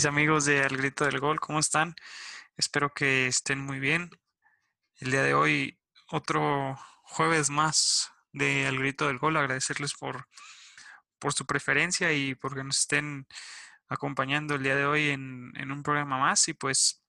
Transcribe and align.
Hola, 0.00 0.06
¿qué 0.06 0.12
tal 0.12 0.14
mis 0.14 0.18
amigos 0.18 0.44
de 0.46 0.62
Al 0.62 0.76
Grito 0.78 1.04
del 1.04 1.20
Gol? 1.20 1.40
¿Cómo 1.40 1.58
están? 1.58 1.94
Espero 2.56 2.94
que 2.94 3.26
estén 3.26 3.60
muy 3.60 3.80
bien. 3.80 4.08
El 4.96 5.10
día 5.10 5.22
de 5.22 5.34
hoy, 5.34 5.78
otro 6.08 6.74
jueves 7.02 7.50
más 7.50 8.10
de 8.32 8.66
Al 8.66 8.78
Grito 8.78 9.08
del 9.08 9.18
Gol. 9.18 9.36
Agradecerles 9.36 9.92
por, 9.92 10.26
por 11.18 11.34
su 11.34 11.44
preferencia 11.44 12.14
y 12.14 12.34
porque 12.34 12.64
nos 12.64 12.78
estén 12.78 13.26
acompañando 13.88 14.54
el 14.54 14.62
día 14.62 14.74
de 14.74 14.86
hoy 14.86 15.10
en, 15.10 15.52
en 15.56 15.70
un 15.70 15.82
programa 15.82 16.18
más. 16.18 16.48
Y 16.48 16.54
pues 16.54 17.02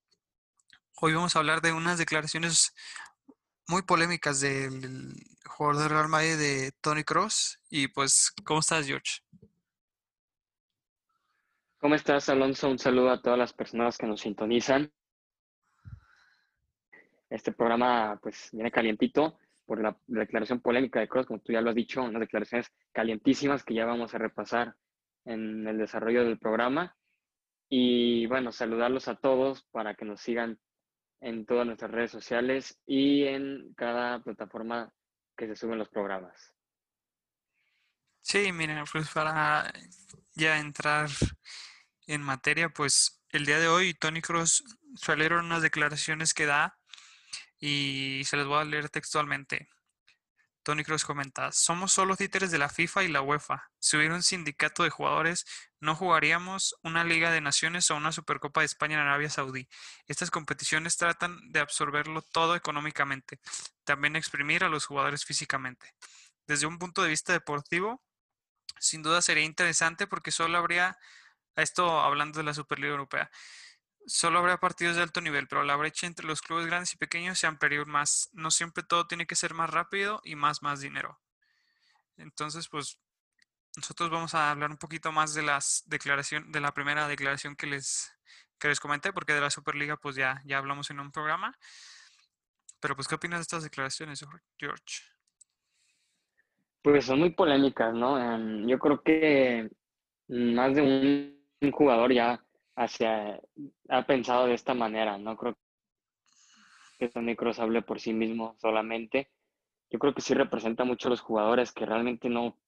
hoy 1.00 1.14
vamos 1.14 1.34
a 1.34 1.38
hablar 1.38 1.62
de 1.62 1.72
unas 1.72 1.96
declaraciones 1.96 2.74
muy 3.68 3.80
polémicas 3.80 4.40
del 4.40 5.14
jugador 5.46 5.82
del 5.82 5.90
Real 5.90 6.08
Madrid 6.08 6.36
de 6.36 6.72
Tony 6.82 7.04
Cross. 7.04 7.58
Y 7.70 7.88
pues, 7.88 8.32
¿cómo 8.44 8.60
estás, 8.60 8.86
George? 8.86 9.22
¿Cómo 11.82 11.96
estás, 11.96 12.28
Alonso? 12.28 12.70
Un 12.70 12.78
saludo 12.78 13.10
a 13.10 13.20
todas 13.20 13.36
las 13.36 13.52
personas 13.52 13.98
que 13.98 14.06
nos 14.06 14.20
sintonizan. 14.20 14.92
Este 17.28 17.50
programa 17.50 18.20
pues 18.22 18.50
viene 18.52 18.70
calientito 18.70 19.36
por 19.66 19.82
la 19.82 19.98
declaración 20.06 20.60
polémica 20.60 21.00
de 21.00 21.08
Cross, 21.08 21.26
como 21.26 21.40
tú 21.40 21.52
ya 21.52 21.60
lo 21.60 21.70
has 21.70 21.74
dicho, 21.74 22.00
unas 22.04 22.20
declaraciones 22.20 22.72
calientísimas 22.92 23.64
que 23.64 23.74
ya 23.74 23.84
vamos 23.84 24.14
a 24.14 24.18
repasar 24.18 24.76
en 25.24 25.66
el 25.66 25.76
desarrollo 25.76 26.22
del 26.22 26.38
programa. 26.38 26.96
Y 27.68 28.26
bueno, 28.26 28.52
saludarlos 28.52 29.08
a 29.08 29.16
todos 29.16 29.64
para 29.72 29.96
que 29.96 30.04
nos 30.04 30.20
sigan 30.20 30.60
en 31.20 31.44
todas 31.46 31.66
nuestras 31.66 31.90
redes 31.90 32.12
sociales 32.12 32.80
y 32.86 33.24
en 33.24 33.74
cada 33.74 34.22
plataforma 34.22 34.92
que 35.36 35.48
se 35.48 35.56
suben 35.56 35.80
los 35.80 35.88
programas. 35.88 36.54
Sí, 38.20 38.52
mira, 38.52 38.84
pues 38.92 39.10
para 39.10 39.72
ya 40.34 40.60
entrar 40.60 41.08
en 42.06 42.22
materia, 42.22 42.68
pues 42.68 43.22
el 43.30 43.46
día 43.46 43.58
de 43.58 43.68
hoy 43.68 43.94
Tony 43.94 44.22
Cross 44.22 44.64
salieron 44.96 45.46
unas 45.46 45.62
declaraciones 45.62 46.34
que 46.34 46.46
da 46.46 46.78
y 47.58 48.22
se 48.24 48.36
les 48.36 48.46
voy 48.46 48.60
a 48.60 48.64
leer 48.64 48.88
textualmente. 48.88 49.68
Tony 50.62 50.84
Cross 50.84 51.04
comenta, 51.04 51.50
somos 51.50 51.90
solo 51.90 52.16
títeres 52.16 52.52
de 52.52 52.58
la 52.58 52.68
FIFA 52.68 53.02
y 53.02 53.08
la 53.08 53.20
UEFA. 53.20 53.70
Si 53.80 53.96
hubiera 53.96 54.14
un 54.14 54.22
sindicato 54.22 54.84
de 54.84 54.90
jugadores, 54.90 55.44
no 55.80 55.96
jugaríamos 55.96 56.76
una 56.82 57.02
Liga 57.02 57.32
de 57.32 57.40
Naciones 57.40 57.90
o 57.90 57.96
una 57.96 58.12
Supercopa 58.12 58.60
de 58.60 58.66
España 58.66 58.94
en 58.94 59.00
Arabia 59.00 59.28
Saudí. 59.28 59.68
Estas 60.06 60.30
competiciones 60.30 60.96
tratan 60.96 61.36
de 61.50 61.58
absorberlo 61.58 62.22
todo 62.22 62.54
económicamente, 62.54 63.40
también 63.84 64.14
exprimir 64.14 64.62
a 64.62 64.68
los 64.68 64.86
jugadores 64.86 65.24
físicamente. 65.24 65.94
Desde 66.46 66.66
un 66.66 66.78
punto 66.78 67.02
de 67.02 67.08
vista 67.08 67.32
deportivo, 67.32 68.00
sin 68.78 69.02
duda 69.02 69.20
sería 69.20 69.44
interesante 69.44 70.06
porque 70.06 70.30
solo 70.30 70.58
habría 70.58 70.96
esto 71.56 72.00
hablando 72.00 72.38
de 72.38 72.44
la 72.44 72.54
Superliga 72.54 72.92
Europea. 72.92 73.30
Solo 74.06 74.38
habrá 74.40 74.58
partidos 74.58 74.96
de 74.96 75.02
alto 75.02 75.20
nivel, 75.20 75.46
pero 75.46 75.62
la 75.62 75.76
brecha 75.76 76.06
entre 76.06 76.26
los 76.26 76.42
clubes 76.42 76.66
grandes 76.66 76.92
y 76.94 76.96
pequeños 76.96 77.38
se 77.38 77.46
ampliará 77.46 77.84
más. 77.84 78.30
No 78.32 78.50
siempre 78.50 78.82
todo 78.82 79.06
tiene 79.06 79.26
que 79.26 79.36
ser 79.36 79.54
más 79.54 79.70
rápido 79.70 80.20
y 80.24 80.34
más, 80.34 80.62
más 80.62 80.80
dinero. 80.80 81.20
Entonces, 82.16 82.68
pues, 82.68 82.98
nosotros 83.76 84.10
vamos 84.10 84.34
a 84.34 84.50
hablar 84.50 84.70
un 84.70 84.76
poquito 84.76 85.12
más 85.12 85.34
de 85.34 85.42
las 85.42 85.84
declaración, 85.86 86.50
de 86.50 86.60
la 86.60 86.74
primera 86.74 87.06
declaración 87.08 87.56
que 87.56 87.66
les, 87.66 88.12
que 88.58 88.68
les 88.68 88.80
comenté, 88.80 89.12
porque 89.12 89.32
de 89.34 89.40
la 89.40 89.50
Superliga, 89.50 89.96
pues 89.96 90.16
ya, 90.16 90.42
ya 90.44 90.58
hablamos 90.58 90.90
en 90.90 91.00
un 91.00 91.12
programa. 91.12 91.56
Pero, 92.80 92.96
pues, 92.96 93.06
¿qué 93.06 93.14
opinas 93.14 93.38
de 93.38 93.42
estas 93.42 93.62
declaraciones, 93.62 94.24
George? 94.58 95.02
Pues 96.82 97.04
son 97.04 97.20
muy 97.20 97.30
polémicas, 97.30 97.94
¿no? 97.94 98.18
Em, 98.18 98.66
yo 98.66 98.76
creo 98.80 99.00
que 99.02 99.70
más 100.28 100.74
de 100.74 100.82
un 100.82 101.41
un 101.62 101.72
jugador 101.72 102.12
ya 102.12 102.44
hacia, 102.76 103.40
ha 103.88 104.06
pensado 104.06 104.46
de 104.46 104.54
esta 104.54 104.74
manera. 104.74 105.18
No 105.18 105.36
creo 105.36 105.56
que 106.98 107.08
Tony 107.08 107.36
Cross 107.36 107.60
hable 107.60 107.82
por 107.82 108.00
sí 108.00 108.12
mismo 108.12 108.56
solamente. 108.60 109.30
Yo 109.90 109.98
creo 109.98 110.14
que 110.14 110.22
sí 110.22 110.34
representa 110.34 110.84
mucho 110.84 111.08
a 111.08 111.10
los 111.10 111.20
jugadores 111.20 111.72
que 111.72 111.86
realmente 111.86 112.28
no, 112.28 112.58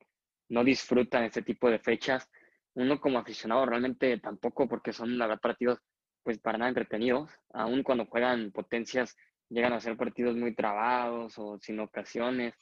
no 0.48 0.64
disfrutan 0.64 1.24
este 1.24 1.42
tipo 1.42 1.70
de 1.70 1.78
fechas. 1.78 2.28
Uno 2.74 3.00
como 3.00 3.18
aficionado 3.18 3.64
realmente 3.66 4.18
tampoco, 4.18 4.68
porque 4.68 4.92
son 4.92 5.16
la 5.18 5.26
verdad 5.26 5.40
partidos 5.40 5.78
pues 6.22 6.38
para 6.38 6.58
nada 6.58 6.70
entretenidos. 6.70 7.30
Aún 7.52 7.82
cuando 7.82 8.06
juegan 8.06 8.50
potencias 8.50 9.16
llegan 9.50 9.72
a 9.72 9.80
ser 9.80 9.96
partidos 9.96 10.36
muy 10.36 10.54
trabados 10.54 11.38
o 11.38 11.58
sin 11.60 11.80
ocasiones. 11.80 12.54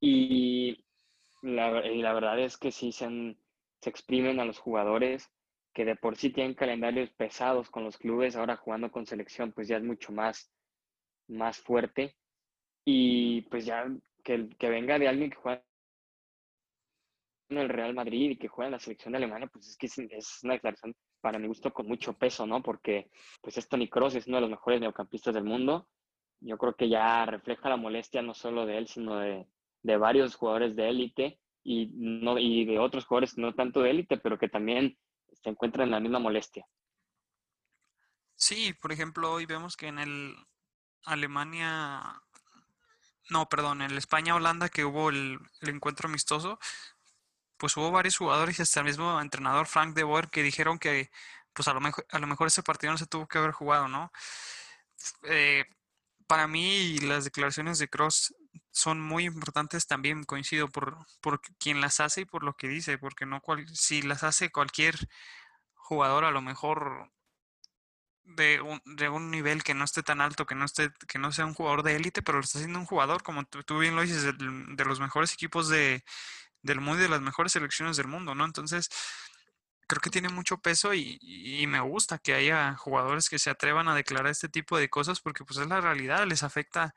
Y 0.00 0.84
la, 1.42 1.86
y 1.86 2.02
la 2.02 2.12
verdad 2.14 2.38
es 2.40 2.56
que 2.56 2.72
sí 2.72 2.92
se, 2.92 3.36
se 3.80 3.90
exprimen 3.90 4.40
a 4.40 4.44
los 4.44 4.58
jugadores 4.58 5.30
que 5.74 5.84
de 5.84 5.96
por 5.96 6.16
sí 6.16 6.30
tienen 6.30 6.54
calendarios 6.54 7.10
pesados 7.10 7.68
con 7.68 7.84
los 7.84 7.98
clubes, 7.98 8.36
ahora 8.36 8.56
jugando 8.56 8.90
con 8.92 9.06
selección, 9.06 9.52
pues 9.52 9.68
ya 9.68 9.76
es 9.76 9.82
mucho 9.82 10.12
más, 10.12 10.50
más 11.28 11.58
fuerte. 11.58 12.16
Y 12.84 13.42
pues 13.42 13.66
ya 13.66 13.86
que, 14.22 14.48
que 14.58 14.68
venga 14.68 14.98
de 14.98 15.08
alguien 15.08 15.30
que 15.30 15.36
juega 15.36 15.64
en 17.50 17.58
el 17.58 17.68
Real 17.68 17.92
Madrid 17.92 18.30
y 18.30 18.36
que 18.36 18.48
juega 18.48 18.68
en 18.68 18.72
la 18.72 18.78
selección 18.78 19.12
de 19.12 19.18
Alemania, 19.18 19.48
pues 19.52 19.68
es 19.68 19.76
que 19.76 19.86
es, 19.86 20.40
una 20.44 20.54
declaración 20.54 20.94
para 21.20 21.38
mi 21.38 21.48
gusto 21.48 21.72
con 21.72 21.86
mucho 21.86 22.12
peso, 22.14 22.46
¿no? 22.46 22.62
Porque 22.62 23.10
pues 23.42 23.58
es 23.58 23.68
Tony 23.68 23.88
Kroos, 23.88 24.14
es 24.14 24.26
uno 24.28 24.36
de 24.36 24.42
los 24.42 24.50
mejores 24.50 24.80
neocampistas 24.80 25.34
del 25.34 25.44
mundo. 25.44 25.88
Yo 26.40 26.56
creo 26.56 26.74
que 26.74 26.88
ya 26.88 27.26
refleja 27.26 27.68
la 27.68 27.76
molestia 27.76 28.22
no 28.22 28.34
solo 28.34 28.64
de 28.64 28.78
él, 28.78 28.86
sino 28.86 29.18
de, 29.18 29.46
de 29.82 29.96
varios 29.96 30.36
jugadores 30.36 30.76
de 30.76 30.88
élite 30.88 31.40
y, 31.64 31.90
no, 31.94 32.38
y 32.38 32.64
de 32.64 32.78
otros 32.78 33.06
jugadores 33.06 33.38
no 33.38 33.54
tanto 33.54 33.82
de 33.82 33.90
élite, 33.90 34.18
pero 34.18 34.38
que 34.38 34.48
también 34.48 34.96
se 35.42 35.50
encuentran 35.50 35.86
en 35.86 35.92
la 35.92 36.00
misma 36.00 36.18
molestia. 36.18 36.66
Sí, 38.36 38.72
por 38.74 38.92
ejemplo, 38.92 39.32
hoy 39.32 39.46
vemos 39.46 39.76
que 39.76 39.86
en 39.86 39.98
el 39.98 40.36
Alemania, 41.04 42.20
no, 43.30 43.48
perdón, 43.48 43.82
en 43.82 43.90
el 43.90 43.98
España-Holanda 43.98 44.68
que 44.68 44.84
hubo 44.84 45.10
el, 45.10 45.38
encuentro 45.62 46.08
amistoso, 46.08 46.58
pues 47.56 47.76
hubo 47.76 47.90
varios 47.90 48.16
jugadores 48.16 48.58
y 48.58 48.62
hasta 48.62 48.80
el 48.80 48.86
mismo 48.86 49.20
entrenador 49.20 49.66
Frank 49.66 49.94
de 49.94 50.02
Boer 50.04 50.28
que 50.28 50.42
dijeron 50.42 50.78
que 50.78 51.10
pues 51.52 51.68
a 51.68 51.74
lo 51.74 51.80
mejor, 51.80 52.04
a 52.10 52.18
lo 52.18 52.26
mejor 52.26 52.48
ese 52.48 52.62
partido 52.62 52.92
no 52.92 52.98
se 52.98 53.06
tuvo 53.06 53.28
que 53.28 53.38
haber 53.38 53.52
jugado, 53.52 53.88
¿no? 53.88 54.12
Eh, 55.24 55.64
para 56.26 56.48
mí 56.48 56.98
las 56.98 57.24
declaraciones 57.24 57.78
de 57.78 57.88
Cross 57.88 58.34
son 58.70 59.00
muy 59.00 59.24
importantes 59.24 59.86
también, 59.86 60.24
coincido, 60.24 60.68
por, 60.68 60.98
por 61.20 61.40
quien 61.58 61.80
las 61.80 62.00
hace 62.00 62.22
y 62.22 62.24
por 62.24 62.44
lo 62.44 62.54
que 62.54 62.68
dice, 62.68 62.98
porque 62.98 63.26
no 63.26 63.40
cual, 63.40 63.66
si 63.74 64.02
las 64.02 64.24
hace 64.24 64.50
cualquier 64.50 64.96
jugador 65.74 66.24
a 66.24 66.30
lo 66.30 66.42
mejor 66.42 67.10
de 68.24 68.60
un, 68.60 68.80
de 68.84 69.08
un 69.08 69.30
nivel 69.30 69.62
que 69.62 69.74
no 69.74 69.84
esté 69.84 70.02
tan 70.02 70.20
alto, 70.20 70.46
que 70.46 70.54
no 70.54 70.64
esté, 70.64 70.90
que 71.08 71.18
no 71.18 71.32
sea 71.32 71.46
un 71.46 71.54
jugador 71.54 71.82
de 71.82 71.96
élite, 71.96 72.22
pero 72.22 72.38
lo 72.38 72.44
está 72.44 72.58
haciendo 72.58 72.78
un 72.78 72.86
jugador, 72.86 73.22
como 73.22 73.44
tú, 73.44 73.78
bien 73.78 73.96
lo 73.96 74.02
dices, 74.02 74.24
de, 74.24 74.84
los 74.84 75.00
mejores 75.00 75.32
equipos 75.34 75.68
de, 75.68 76.04
del 76.62 76.80
mundo 76.80 77.00
y 77.00 77.02
de 77.04 77.10
las 77.10 77.20
mejores 77.20 77.52
selecciones 77.52 77.96
del 77.96 78.08
mundo, 78.08 78.34
¿no? 78.34 78.44
Entonces, 78.44 78.88
creo 79.86 80.00
que 80.00 80.10
tiene 80.10 80.30
mucho 80.30 80.58
peso 80.58 80.94
y, 80.94 81.18
y, 81.20 81.66
me 81.66 81.80
gusta 81.80 82.18
que 82.18 82.34
haya 82.34 82.74
jugadores 82.76 83.28
que 83.28 83.38
se 83.38 83.50
atrevan 83.50 83.88
a 83.88 83.94
declarar 83.94 84.28
este 84.32 84.48
tipo 84.48 84.78
de 84.78 84.88
cosas 84.88 85.20
porque 85.20 85.44
pues 85.44 85.58
es 85.60 85.68
la 85.68 85.80
realidad, 85.80 86.26
les 86.26 86.42
afecta 86.42 86.94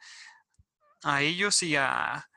a 1.03 1.21
ellos 1.21 1.61
y 1.63 1.75
a, 1.75 2.29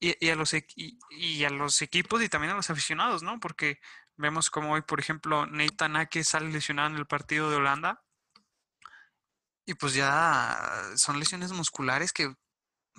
y, 0.00 0.28
a 0.28 0.36
los, 0.36 0.54
y, 0.54 1.44
a 1.44 1.50
los 1.50 1.82
equipos 1.82 2.22
y 2.22 2.28
también 2.28 2.52
a 2.52 2.56
los 2.56 2.70
aficionados, 2.70 3.22
¿no? 3.22 3.40
Porque 3.40 3.80
vemos 4.16 4.50
como 4.50 4.72
hoy, 4.74 4.82
por 4.82 5.00
ejemplo, 5.00 5.46
Nathan 5.46 5.96
Ake 5.96 6.24
sale 6.24 6.50
lesionado 6.50 6.88
en 6.90 6.96
el 6.96 7.06
partido 7.06 7.50
de 7.50 7.56
Holanda 7.56 8.02
y 9.66 9.74
pues 9.74 9.94
ya 9.94 10.58
son 10.96 11.18
lesiones 11.18 11.52
musculares 11.52 12.12
que 12.12 12.32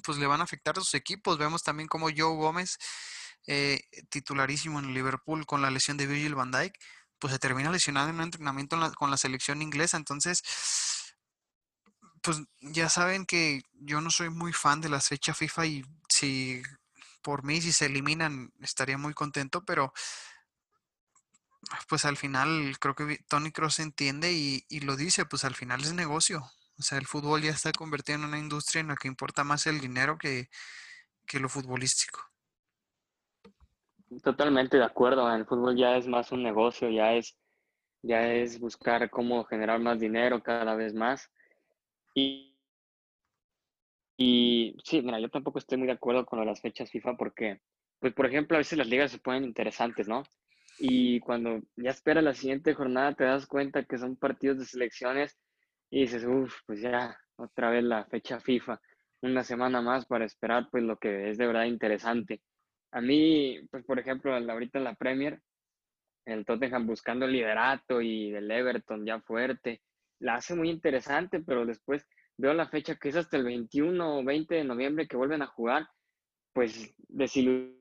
pues 0.04 0.18
le 0.18 0.28
van 0.28 0.42
a 0.42 0.44
afectar 0.44 0.78
a 0.78 0.82
sus 0.82 0.94
equipos. 0.96 1.38
Vemos 1.38 1.64
también 1.64 1.88
como 1.88 2.10
Joe 2.10 2.36
Gómez, 2.36 2.78
eh, 3.48 3.82
titularísimo 4.10 4.80
en 4.80 4.94
Liverpool 4.94 5.46
con 5.46 5.62
la 5.62 5.72
lesión 5.72 5.98
de 5.98 6.08
Virgil 6.08 6.36
van 6.36 6.52
Dijk, 6.52 6.74
pues 7.20 7.34
se 7.34 7.40
termina 7.40 7.72
lesionado 7.72 8.10
en 8.10 8.16
un 8.16 8.24
entrenamiento 8.24 8.78
con 8.96 9.10
la 9.10 9.18
selección 9.18 9.62
inglesa. 9.62 9.98
Entonces, 9.98 10.44
pues 12.28 12.42
ya 12.60 12.90
saben 12.90 13.26
que 13.26 13.62
yo 13.72 14.02
no 14.02 14.10
soy 14.12 14.30
muy 14.30 14.52
fan 14.52 14.82
de 14.82 14.90
las 14.90 15.08
fechas 15.08 15.38
FIFA 15.38 15.66
y 15.66 15.86
si 16.10 16.62
por 17.22 17.46
mí 17.46 17.62
si 17.62 17.72
se 17.72 17.86
eliminan 17.86 18.52
estaría 18.60 18.98
muy 18.98 19.14
contento, 19.14 19.64
pero 19.64 19.94
pues 21.88 22.04
al 22.04 22.18
final 22.18 22.78
creo 22.82 22.96
que 22.96 23.24
Tony 23.30 23.54
Cross 23.54 23.80
entiende 23.80 24.34
y, 24.34 24.66
y, 24.68 24.82
lo 24.82 24.98
dice, 24.98 25.26
pues 25.26 25.46
al 25.46 25.56
final 25.56 25.80
es 25.80 25.94
negocio. 25.94 26.44
O 26.78 26.82
sea, 26.82 26.98
el 26.98 27.08
fútbol 27.08 27.44
ya 27.44 27.52
está 27.52 27.72
convertido 27.72 28.20
en 28.20 28.26
una 28.26 28.40
industria 28.40 28.82
en 28.82 28.90
la 28.90 28.98
que 28.98 29.08
importa 29.08 29.46
más 29.46 29.66
el 29.66 29.80
dinero 29.80 30.18
que, 30.18 30.50
que 31.26 31.40
lo 31.40 31.48
futbolístico. 31.48 32.20
Totalmente 34.22 34.76
de 34.76 34.84
acuerdo, 34.84 35.34
el 35.34 35.46
fútbol 35.46 35.78
ya 35.78 35.96
es 35.96 36.08
más 36.08 36.34
un 36.34 36.44
negocio, 36.44 36.90
ya 36.90 37.14
es, 37.14 37.38
ya 38.02 38.34
es 38.34 38.60
buscar 38.60 39.10
cómo 39.10 39.46
generar 39.46 39.80
más 39.80 40.02
dinero 40.02 40.44
cada 40.44 40.76
vez 40.76 40.94
más. 40.94 41.32
Y, 42.18 42.58
y 44.18 44.76
sí, 44.84 45.02
mira, 45.02 45.20
yo 45.20 45.30
tampoco 45.30 45.60
estoy 45.60 45.78
muy 45.78 45.88
de 45.88 45.94
acuerdo 45.94 46.26
con 46.26 46.44
las 46.46 46.62
fechas 46.62 46.90
FIFA 46.90 47.16
porque, 47.16 47.62
pues 48.00 48.14
por 48.14 48.26
ejemplo, 48.26 48.58
a 48.58 48.60
veces 48.60 48.78
las 48.78 48.88
ligas 48.88 49.12
se 49.12 49.20
ponen 49.20 49.44
interesantes, 49.44 50.08
¿no? 50.08 50.24
y 50.80 51.20
cuando 51.22 51.62
ya 51.76 51.90
espera 51.90 52.22
la 52.22 52.34
siguiente 52.34 52.74
jornada 52.74 53.14
te 53.14 53.24
das 53.24 53.48
cuenta 53.48 53.84
que 53.84 53.98
son 53.98 54.16
partidos 54.16 54.60
de 54.60 54.66
selecciones 54.66 55.38
y 55.90 56.02
dices, 56.02 56.24
uff, 56.26 56.54
pues 56.66 56.82
ya, 56.82 57.18
otra 57.36 57.70
vez 57.72 57.84
la 57.84 58.06
fecha 58.06 58.40
FIFA, 58.40 58.80
una 59.22 59.44
semana 59.44 59.82
más 59.82 60.06
para 60.06 60.26
esperar 60.26 60.68
pues 60.72 60.84
lo 60.84 60.98
que 60.98 61.30
es 61.30 61.38
de 61.38 61.48
verdad 61.48 61.66
interesante. 61.66 62.42
A 62.92 63.02
mí, 63.02 63.60
pues 63.72 63.84
por 63.86 64.00
ejemplo, 64.00 64.36
ahorita 64.36 64.78
en 64.78 64.84
la 64.84 64.96
Premier, 64.96 65.40
el 66.26 66.46
Tottenham 66.46 66.86
buscando 66.86 67.26
el 67.26 67.32
liderato 67.32 68.02
y 68.02 68.34
el 68.34 68.50
Everton 68.52 69.06
ya 69.06 69.20
fuerte, 69.22 69.82
la 70.20 70.36
hace 70.36 70.56
muy 70.56 70.70
interesante, 70.70 71.42
pero 71.42 71.66
después 71.66 72.08
veo 72.38 72.54
la 72.54 72.70
fecha 72.70 72.96
que 72.96 73.10
es 73.10 73.16
hasta 73.16 73.38
el 73.38 73.44
21 73.44 74.20
o 74.20 74.24
20 74.24 74.56
de 74.56 74.64
noviembre 74.64 75.08
que 75.08 75.18
vuelven 75.18 75.42
a 75.42 75.48
jugar, 75.48 75.88
pues 76.54 76.94
desilusiona 77.08 77.78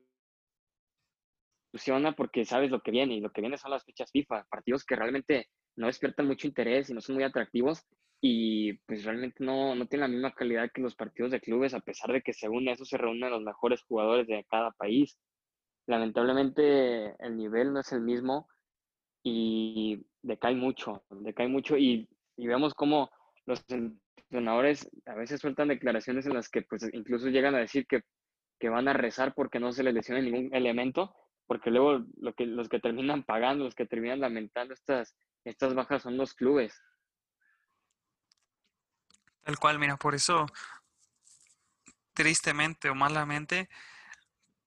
porque 2.15 2.45
sabes 2.45 2.71
lo 2.71 2.81
que 2.81 2.91
viene 2.91 3.15
y 3.15 3.21
lo 3.21 3.31
que 3.31 3.41
viene 3.41 3.57
son 3.57 3.71
las 3.71 3.85
fechas 3.85 4.11
FIFA, 4.11 4.45
partidos 4.49 4.83
que 4.83 4.95
realmente 4.95 5.49
no 5.75 5.87
despiertan 5.87 6.27
mucho 6.27 6.47
interés 6.47 6.89
y 6.89 6.93
no 6.93 7.01
son 7.01 7.15
muy 7.15 7.23
atractivos 7.23 7.85
y 8.19 8.73
pues 8.87 9.03
realmente 9.03 9.43
no, 9.43 9.75
no 9.75 9.85
tienen 9.87 10.09
la 10.09 10.13
misma 10.15 10.33
calidad 10.33 10.71
que 10.73 10.81
los 10.81 10.95
partidos 10.95 11.31
de 11.31 11.39
clubes 11.39 11.73
a 11.73 11.79
pesar 11.79 12.11
de 12.11 12.21
que 12.21 12.33
según 12.33 12.67
eso 12.67 12.83
se 12.83 12.97
reúnen 12.97 13.29
los 13.29 13.43
mejores 13.43 13.83
jugadores 13.83 14.27
de 14.27 14.43
cada 14.49 14.71
país. 14.71 15.19
Lamentablemente 15.85 17.15
el 17.23 17.37
nivel 17.37 17.73
no 17.73 17.79
es 17.79 17.91
el 17.91 18.01
mismo 18.01 18.47
y 19.23 20.03
decae 20.21 20.55
mucho, 20.55 21.03
decae 21.09 21.47
mucho 21.47 21.77
y, 21.77 22.09
y 22.37 22.47
vemos 22.47 22.73
cómo 22.73 23.09
los 23.45 23.63
entrenadores 23.67 24.89
a 25.05 25.15
veces 25.15 25.41
sueltan 25.41 25.67
declaraciones 25.69 26.25
en 26.25 26.33
las 26.33 26.49
que 26.49 26.61
pues 26.61 26.87
incluso 26.93 27.27
llegan 27.27 27.55
a 27.55 27.59
decir 27.59 27.85
que, 27.87 28.01
que 28.59 28.69
van 28.69 28.87
a 28.87 28.93
rezar 28.93 29.33
porque 29.33 29.59
no 29.59 29.73
se 29.73 29.83
les 29.83 29.93
lesione 29.93 30.21
ningún 30.21 30.53
elemento, 30.53 31.13
porque 31.47 31.71
luego 31.71 32.05
lo 32.17 32.33
que, 32.33 32.45
los 32.45 32.69
que 32.69 32.79
terminan 32.79 33.23
pagando, 33.23 33.65
los 33.65 33.75
que 33.75 33.85
terminan 33.85 34.19
lamentando 34.21 34.73
estas, 34.73 35.15
estas 35.43 35.73
bajas 35.73 36.03
son 36.03 36.17
los 36.17 36.33
clubes. 36.33 36.79
Tal 39.43 39.57
cual, 39.57 39.79
mira, 39.79 39.95
por 39.95 40.13
eso, 40.13 40.45
tristemente 42.13 42.89
o 42.89 42.95
malamente, 42.95 43.69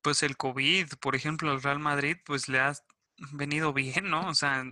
pues 0.01 0.23
el 0.23 0.39
COVID, 0.39 0.87
por 1.01 1.15
ejemplo, 1.15 1.51
al 1.51 1.63
Real 1.63 1.79
Madrid, 1.79 2.17
pues 2.25 2.49
le 2.49 2.61
ha 2.61 2.73
venido 3.33 3.75
bien, 3.75 4.09
¿no? 4.09 4.27
O 4.29 4.35
sea, 4.35 4.65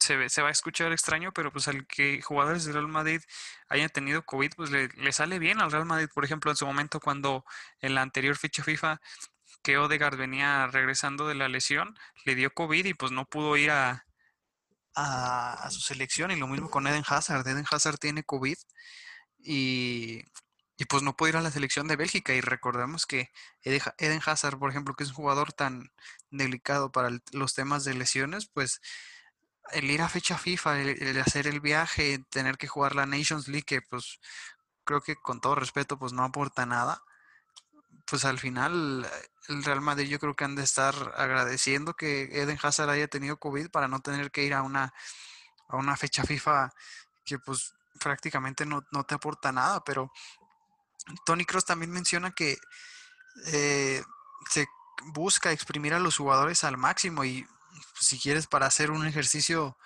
se, 0.00 0.42
va 0.42 0.48
a 0.48 0.52
escuchar 0.52 0.92
extraño, 0.92 1.32
pero 1.32 1.52
pues 1.52 1.68
al 1.68 1.86
que 1.86 2.20
jugadores 2.22 2.64
del 2.64 2.74
Real 2.74 2.88
Madrid 2.88 3.22
hayan 3.68 3.90
tenido 3.90 4.24
COVID, 4.24 4.52
pues 4.56 4.70
le, 4.70 4.88
le 4.88 5.12
sale 5.12 5.38
bien 5.38 5.60
al 5.60 5.70
Real 5.70 5.86
Madrid, 5.86 6.08
por 6.12 6.24
ejemplo, 6.24 6.50
en 6.50 6.56
su 6.56 6.66
momento 6.66 7.00
cuando 7.00 7.44
en 7.80 7.94
la 7.94 8.02
anterior 8.02 8.36
ficha 8.36 8.64
FIFA 8.64 9.00
que 9.62 9.78
Odegaard 9.78 10.16
venía 10.16 10.66
regresando 10.68 11.28
de 11.28 11.34
la 11.34 11.48
lesión, 11.48 11.96
le 12.24 12.34
dio 12.34 12.52
COVID 12.52 12.84
y 12.86 12.94
pues 12.94 13.12
no 13.12 13.26
pudo 13.26 13.56
ir 13.56 13.70
a, 13.70 14.06
a, 14.94 15.68
su 15.70 15.80
selección. 15.80 16.30
Y 16.30 16.36
lo 16.36 16.46
mismo 16.48 16.70
con 16.70 16.86
Eden 16.86 17.04
Hazard. 17.06 17.46
Eden 17.46 17.66
Hazard 17.70 17.98
tiene 17.98 18.24
COVID 18.24 18.56
y, 19.38 20.22
y, 20.76 20.84
pues 20.86 21.02
no 21.02 21.16
pudo 21.16 21.30
ir 21.30 21.36
a 21.36 21.42
la 21.42 21.50
selección 21.50 21.88
de 21.88 21.96
Bélgica. 21.96 22.34
Y 22.34 22.40
recordemos 22.40 23.06
que 23.06 23.30
Eden 23.62 24.22
Hazard, 24.24 24.58
por 24.58 24.70
ejemplo, 24.70 24.94
que 24.94 25.04
es 25.04 25.10
un 25.10 25.16
jugador 25.16 25.52
tan 25.52 25.92
delicado 26.30 26.92
para 26.92 27.10
los 27.32 27.54
temas 27.54 27.84
de 27.84 27.94
lesiones, 27.94 28.48
pues 28.52 28.80
el 29.72 29.90
ir 29.90 30.02
a 30.02 30.08
fecha 30.08 30.38
FIFA, 30.38 30.80
el, 30.80 31.02
el, 31.02 31.20
hacer 31.20 31.46
el 31.46 31.60
viaje, 31.60 32.24
tener 32.30 32.58
que 32.58 32.68
jugar 32.68 32.94
la 32.94 33.06
Nations 33.06 33.48
League, 33.48 33.64
que 33.64 33.82
pues 33.82 34.20
creo 34.84 35.00
que 35.00 35.16
con 35.16 35.40
todo 35.40 35.54
respeto 35.54 35.98
pues 35.98 36.12
no 36.12 36.24
aporta 36.24 36.66
nada 36.66 37.02
pues 38.10 38.24
al 38.24 38.38
final 38.38 39.08
el 39.48 39.64
Real 39.64 39.80
Madrid 39.80 40.08
yo 40.08 40.18
creo 40.18 40.34
que 40.34 40.44
han 40.44 40.56
de 40.56 40.64
estar 40.64 40.94
agradeciendo 41.16 41.94
que 41.94 42.24
Eden 42.42 42.58
Hazard 42.60 42.90
haya 42.90 43.08
tenido 43.08 43.38
COVID 43.38 43.70
para 43.70 43.88
no 43.88 44.00
tener 44.00 44.30
que 44.30 44.42
ir 44.42 44.52
a 44.52 44.62
una, 44.62 44.92
a 45.68 45.76
una 45.76 45.96
fecha 45.96 46.24
FIFA 46.24 46.72
que 47.24 47.38
pues 47.38 47.72
prácticamente 48.00 48.66
no, 48.66 48.82
no 48.90 49.04
te 49.04 49.14
aporta 49.14 49.52
nada, 49.52 49.84
pero 49.84 50.12
Tony 51.24 51.44
Cross 51.44 51.66
también 51.66 51.92
menciona 51.92 52.32
que 52.32 52.58
eh, 53.46 54.02
se 54.48 54.66
busca 55.12 55.52
exprimir 55.52 55.94
a 55.94 56.00
los 56.00 56.16
jugadores 56.16 56.64
al 56.64 56.76
máximo 56.76 57.24
y 57.24 57.46
si 58.00 58.18
quieres 58.18 58.46
para 58.46 58.66
hacer 58.66 58.90
un 58.90 59.06
ejercicio 59.06 59.76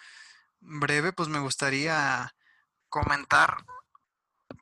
breve, 0.61 1.13
pues 1.13 1.29
me 1.29 1.39
gustaría 1.41 2.35
comentar, 2.89 3.65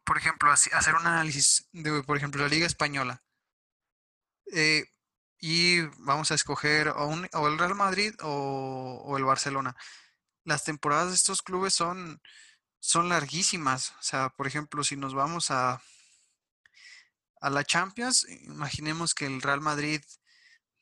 por 0.05 0.19
ejemplo, 0.19 0.51
hacer 0.53 0.95
un 0.95 1.07
análisis 1.07 1.69
de, 1.73 2.03
por 2.03 2.17
ejemplo, 2.17 2.43
la 2.43 2.49
Liga 2.49 2.67
Española. 2.67 3.23
Eh, 4.53 4.85
y 5.39 5.81
vamos 5.99 6.31
a 6.31 6.35
escoger 6.35 6.89
o, 6.89 7.07
un, 7.07 7.29
o 7.33 7.49
el 7.49 7.59
Real 7.59 7.75
Madrid 7.75 8.15
o, 8.23 9.03
o, 9.05 9.17
el 9.17 9.25
Barcelona. 9.25 9.77
Las 10.45 10.65
temporadas 10.65 11.09
de 11.09 11.17
estos 11.17 11.43
clubes 11.43 11.75
son, 11.75 12.21
son 12.81 13.09
larguísimas. 13.09 13.91
O 13.93 14.03
sea, 14.03 14.31
por 14.31 14.47
ejemplo, 14.47 14.85
si 14.85 14.97
nos 14.97 15.15
vamos 15.15 15.51
a, 15.51 15.83
a 17.41 17.51
la 17.51 17.65
Champions, 17.65 18.27
imaginemos 18.45 19.15
que 19.15 19.27
el 19.27 19.43
Real 19.43 19.61
Madrid, 19.61 20.03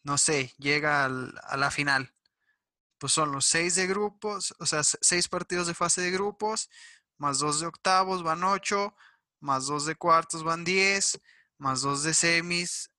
no 0.02 0.18
sé, 0.18 0.54
llega 0.58 1.04
al, 1.06 1.34
a 1.42 1.56
la 1.56 1.70
final. 1.70 2.14
Pues 3.00 3.12
son 3.12 3.32
los 3.32 3.46
seis 3.46 3.74
de 3.74 3.88
grupos, 3.88 4.54
o 4.60 4.66
sea, 4.66 4.82
seis 4.84 5.26
partidos 5.28 5.66
de 5.66 5.74
fase 5.74 6.02
de 6.02 6.12
grupos, 6.12 6.70
más 7.18 7.40
dos 7.40 7.58
de 7.60 7.66
octavos 7.66 8.22
van 8.22 8.44
ocho, 8.44 8.94
más 9.40 9.66
dos 9.66 9.86
de 9.86 9.96
cuartos 9.96 10.44
van 10.44 10.62
diez, 10.64 11.20
más 11.58 11.82
dos 11.82 12.04
de 12.04 12.14
semis 12.14 12.90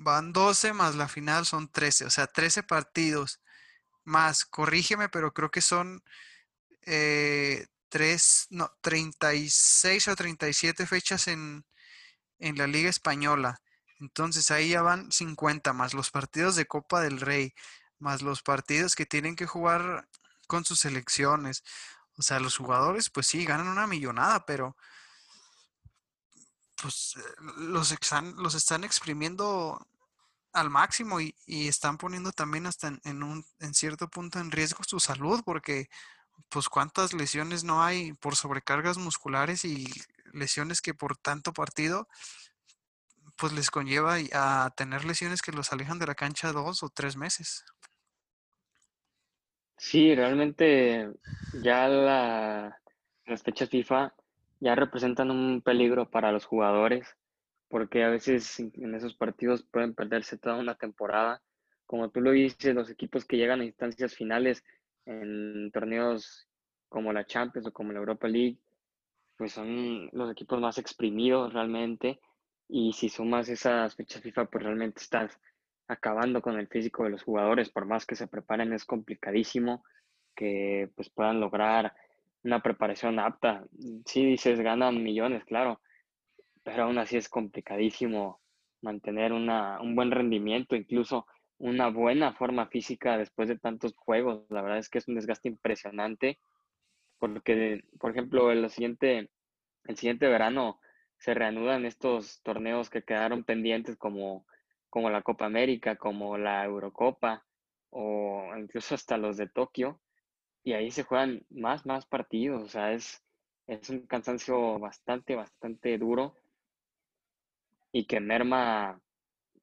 van 0.00 0.32
12 0.32 0.72
más 0.72 0.96
la 0.96 1.08
final 1.08 1.46
son 1.46 1.68
13, 1.70 2.06
o 2.06 2.10
sea, 2.10 2.26
13 2.26 2.62
partidos 2.62 3.40
más, 4.04 4.44
corrígeme, 4.46 5.08
pero 5.10 5.32
creo 5.34 5.50
que 5.50 5.60
son 5.60 6.02
eh, 6.86 7.66
3, 7.90 8.46
no, 8.50 8.72
36 8.80 10.08
o 10.08 10.16
37 10.16 10.86
fechas 10.86 11.28
en, 11.28 11.64
en 12.38 12.56
la 12.56 12.66
Liga 12.66 12.90
Española. 12.90 13.60
Entonces 14.00 14.50
ahí 14.50 14.70
ya 14.70 14.82
van 14.82 15.12
50 15.12 15.72
más 15.74 15.94
los 15.94 16.10
partidos 16.10 16.56
de 16.56 16.66
Copa 16.66 17.02
del 17.02 17.20
Rey, 17.20 17.54
más 18.00 18.22
los 18.22 18.42
partidos 18.42 18.94
que 18.94 19.06
tienen 19.06 19.36
que 19.36 19.46
jugar 19.46 20.08
con 20.46 20.64
sus 20.64 20.80
selecciones. 20.80 21.62
O 22.16 22.22
sea, 22.22 22.40
los 22.40 22.56
jugadores 22.56 23.10
pues 23.10 23.26
sí, 23.26 23.44
ganan 23.44 23.68
una 23.68 23.86
millonada, 23.86 24.44
pero 24.46 24.76
pues 26.82 27.14
los, 27.56 27.92
están, 27.92 28.34
los 28.36 28.54
están 28.54 28.84
exprimiendo 28.84 29.86
al 30.52 30.70
máximo 30.70 31.20
y, 31.20 31.34
y 31.46 31.68
están 31.68 31.98
poniendo 31.98 32.32
también 32.32 32.66
hasta 32.66 32.88
en, 32.88 33.00
en, 33.04 33.22
un 33.22 33.46
en 33.60 33.74
cierto 33.74 34.08
punto 34.08 34.40
en 34.40 34.50
riesgo 34.50 34.82
su 34.84 34.98
salud 34.98 35.42
porque 35.44 35.88
pues 36.48 36.68
cuántas 36.68 37.12
lesiones 37.12 37.62
no 37.64 37.82
hay 37.84 38.14
por 38.14 38.34
sobrecargas 38.34 38.98
musculares 38.98 39.64
y 39.64 39.88
lesiones 40.32 40.80
que 40.80 40.94
por 40.94 41.16
tanto 41.16 41.52
partido 41.52 42.08
pues 43.36 43.52
les 43.52 43.70
conlleva 43.70 44.16
a 44.32 44.70
tener 44.76 45.04
lesiones 45.04 45.40
que 45.40 45.52
los 45.52 45.72
alejan 45.72 45.98
de 45.98 46.06
la 46.06 46.14
cancha 46.14 46.52
dos 46.52 46.82
o 46.82 46.90
tres 46.90 47.16
meses. 47.16 47.64
Sí, 49.82 50.14
realmente 50.14 51.10
ya 51.62 51.88
la, 51.88 52.78
las 53.24 53.42
fechas 53.42 53.70
FIFA 53.70 54.14
ya 54.60 54.74
representan 54.74 55.30
un 55.30 55.62
peligro 55.62 56.10
para 56.10 56.32
los 56.32 56.44
jugadores 56.44 57.16
porque 57.68 58.04
a 58.04 58.10
veces 58.10 58.60
en 58.60 58.94
esos 58.94 59.14
partidos 59.14 59.62
pueden 59.62 59.94
perderse 59.94 60.36
toda 60.36 60.58
una 60.58 60.74
temporada. 60.76 61.42
Como 61.86 62.10
tú 62.10 62.20
lo 62.20 62.32
dices, 62.32 62.74
los 62.74 62.90
equipos 62.90 63.24
que 63.24 63.38
llegan 63.38 63.62
a 63.62 63.64
instancias 63.64 64.14
finales 64.14 64.62
en 65.06 65.70
torneos 65.72 66.46
como 66.90 67.14
la 67.14 67.24
Champions 67.24 67.68
o 67.68 67.72
como 67.72 67.92
la 67.92 68.00
Europa 68.00 68.28
League, 68.28 68.58
pues 69.38 69.52
son 69.52 70.10
los 70.12 70.30
equipos 70.30 70.60
más 70.60 70.76
exprimidos 70.76 71.54
realmente. 71.54 72.20
Y 72.68 72.92
si 72.92 73.08
sumas 73.08 73.48
esas 73.48 73.96
fechas 73.96 74.20
FIFA, 74.20 74.44
pues 74.46 74.62
realmente 74.64 75.00
estás 75.00 75.40
acabando 75.90 76.40
con 76.40 76.58
el 76.58 76.68
físico 76.68 77.02
de 77.02 77.10
los 77.10 77.24
jugadores, 77.24 77.68
por 77.68 77.84
más 77.84 78.06
que 78.06 78.14
se 78.14 78.28
preparen, 78.28 78.72
es 78.72 78.84
complicadísimo 78.84 79.82
que 80.36 80.88
pues 80.94 81.10
puedan 81.10 81.40
lograr 81.40 81.92
una 82.44 82.62
preparación 82.62 83.18
apta. 83.18 83.64
Sí 84.06 84.24
dices, 84.24 84.60
ganan 84.60 85.02
millones, 85.02 85.44
claro, 85.44 85.80
pero 86.62 86.84
aún 86.84 86.98
así 86.98 87.16
es 87.16 87.28
complicadísimo 87.28 88.40
mantener 88.82 89.32
una, 89.32 89.80
un 89.80 89.96
buen 89.96 90.12
rendimiento, 90.12 90.76
incluso 90.76 91.26
una 91.58 91.88
buena 91.88 92.32
forma 92.34 92.68
física 92.68 93.18
después 93.18 93.48
de 93.48 93.58
tantos 93.58 93.92
juegos. 93.96 94.46
La 94.48 94.62
verdad 94.62 94.78
es 94.78 94.88
que 94.88 94.98
es 94.98 95.08
un 95.08 95.16
desgaste 95.16 95.48
impresionante, 95.48 96.38
porque, 97.18 97.82
por 97.98 98.12
ejemplo, 98.12 98.52
el 98.52 98.70
siguiente, 98.70 99.28
el 99.86 99.96
siguiente 99.96 100.28
verano 100.28 100.80
se 101.18 101.34
reanudan 101.34 101.84
estos 101.84 102.40
torneos 102.42 102.88
que 102.88 103.02
quedaron 103.02 103.42
pendientes 103.42 103.96
como, 103.96 104.46
como 104.90 105.10
la 105.10 105.22
Copa 105.22 105.46
América, 105.46 105.96
como 105.96 106.36
la 106.36 106.64
Eurocopa 106.64 107.44
o 107.90 108.44
incluso 108.58 108.94
hasta 108.94 109.16
los 109.16 109.36
de 109.36 109.48
Tokio, 109.48 110.00
y 110.62 110.74
ahí 110.74 110.90
se 110.90 111.04
juegan 111.04 111.44
más, 111.50 111.86
más 111.86 112.06
partidos, 112.06 112.62
o 112.62 112.68
sea, 112.68 112.92
es, 112.92 113.22
es 113.66 113.88
un 113.90 114.06
cansancio 114.06 114.78
bastante, 114.78 115.34
bastante 115.34 115.96
duro 115.98 116.36
y 117.92 118.04
que 118.06 118.20
merma 118.20 119.00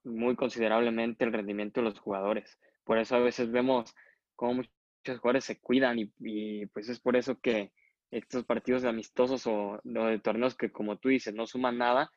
muy 0.04 0.36
considerablemente 0.36 1.26
el 1.26 1.34
rendimiento 1.34 1.82
de 1.82 1.86
los 1.86 2.00
jugadores. 2.00 2.58
Por 2.84 2.98
eso 2.98 3.16
a 3.16 3.20
veces 3.20 3.52
vemos 3.52 3.94
cómo 4.36 4.56
muchos 4.56 5.20
jugadores 5.20 5.46
se 5.46 5.60
cuidan 5.60 5.98
y, 6.00 6.66
pues 6.68 6.90
es 6.90 7.00
por 7.00 7.16
eso 7.16 7.40
que 7.40 7.72
estos 8.10 8.46
partidos 8.46 8.86
amistosos 8.86 9.46
o, 9.48 9.82
o, 9.84 10.06
de 10.06 10.20
torneos 10.20 10.56
que 10.56 10.72
como 10.72 10.98
tú 10.98 11.10
dices 11.10 11.34
no 11.34 11.46
suman 11.46 11.78
nada, 11.78 12.10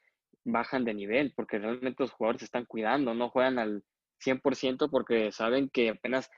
bajan 0.44 0.84
de 0.84 0.94
nivel 0.94 1.32
porque 1.34 1.58
realmente 1.58 2.02
los 2.02 2.12
jugadores 2.12 2.40
se 2.40 2.46
están 2.46 2.64
cuidando, 2.64 3.14
no 3.14 3.30
juegan 3.30 3.58
al 3.58 3.84
100% 4.18 4.90
porque 4.90 5.32
saben 5.32 5.68
que 5.70 5.90
apenas, 5.90 6.30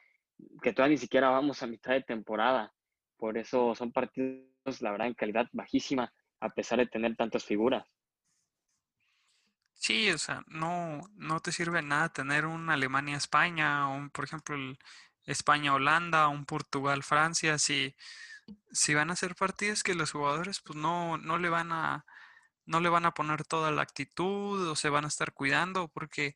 que 0.63 0.73
todavía 0.73 0.95
ni 0.95 0.99
siquiera 0.99 1.31
vamos 1.31 1.63
a 1.63 1.67
mitad 1.67 1.93
de 1.93 2.03
temporada. 2.03 2.73
Por 3.17 3.39
eso 3.39 3.75
son 3.75 3.93
partidos, 3.93 4.81
la 4.81 4.93
verdad, 4.93 5.07
en 5.09 5.15
calidad 5.15 5.49
bajísima, 5.53 6.13
a 6.41 6.51
pesar 6.51 6.79
de 6.79 6.87
tener 6.87 7.17
tantas 7.17 7.45
figuras. 7.45 7.87
Sí, 9.75 10.11
o 10.11 10.19
sea, 10.19 10.45
no, 10.47 11.01
no 11.15 11.41
te 11.41 11.51
sirve 11.51 11.83
nada 11.83 12.13
tener 12.13 12.47
un 12.47 12.71
Alemania-España, 12.71 13.89
un, 13.89 14.11
por 14.11 14.25
ejemplo, 14.25 14.55
el 14.55 14.79
España-Holanda, 15.25 16.29
un 16.29 16.45
Portugal-Francia, 16.45 17.59
si, 17.59 17.95
si 18.71 18.95
van 18.95 19.11
a 19.11 19.17
ser 19.17 19.35
partidos 19.35 19.83
que 19.83 19.95
los 19.95 20.13
jugadores 20.13 20.61
pues 20.61 20.77
no, 20.77 21.19
no 21.19 21.39
le 21.39 21.49
van 21.49 21.73
a 21.73 22.05
no 22.67 22.81
le 22.81 22.89
van 22.89 23.07
a 23.07 23.15
poner 23.15 23.45
toda 23.45 23.71
la 23.71 23.83
actitud 23.83 24.69
o 24.69 24.77
se 24.77 24.89
van 24.89 25.05
a 25.05 25.09
estar 25.09 25.33
cuidando 25.33 25.89
porque 25.89 26.35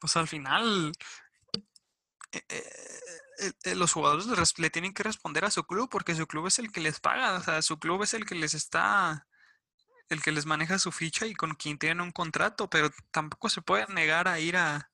pues 0.00 0.16
al 0.16 0.28
final 0.28 0.92
eh, 2.32 2.42
eh, 2.48 3.52
eh, 3.64 3.74
los 3.74 3.92
jugadores 3.92 4.58
le 4.58 4.70
tienen 4.70 4.92
que 4.92 5.02
responder 5.02 5.44
a 5.44 5.50
su 5.50 5.64
club 5.64 5.88
porque 5.90 6.14
su 6.14 6.26
club 6.26 6.46
es 6.46 6.58
el 6.58 6.72
que 6.72 6.80
les 6.80 7.00
paga, 7.00 7.34
o 7.34 7.42
sea, 7.42 7.62
su 7.62 7.78
club 7.78 8.02
es 8.02 8.14
el 8.14 8.26
que 8.26 8.34
les 8.34 8.54
está, 8.54 9.26
el 10.08 10.22
que 10.22 10.32
les 10.32 10.46
maneja 10.46 10.78
su 10.78 10.92
ficha 10.92 11.26
y 11.26 11.34
con 11.34 11.54
quien 11.54 11.78
tienen 11.78 12.00
un 12.00 12.12
contrato, 12.12 12.68
pero 12.68 12.90
tampoco 13.10 13.48
se 13.48 13.62
puede 13.62 13.86
negar 13.88 14.28
a 14.28 14.40
ir 14.40 14.56
a, 14.56 14.90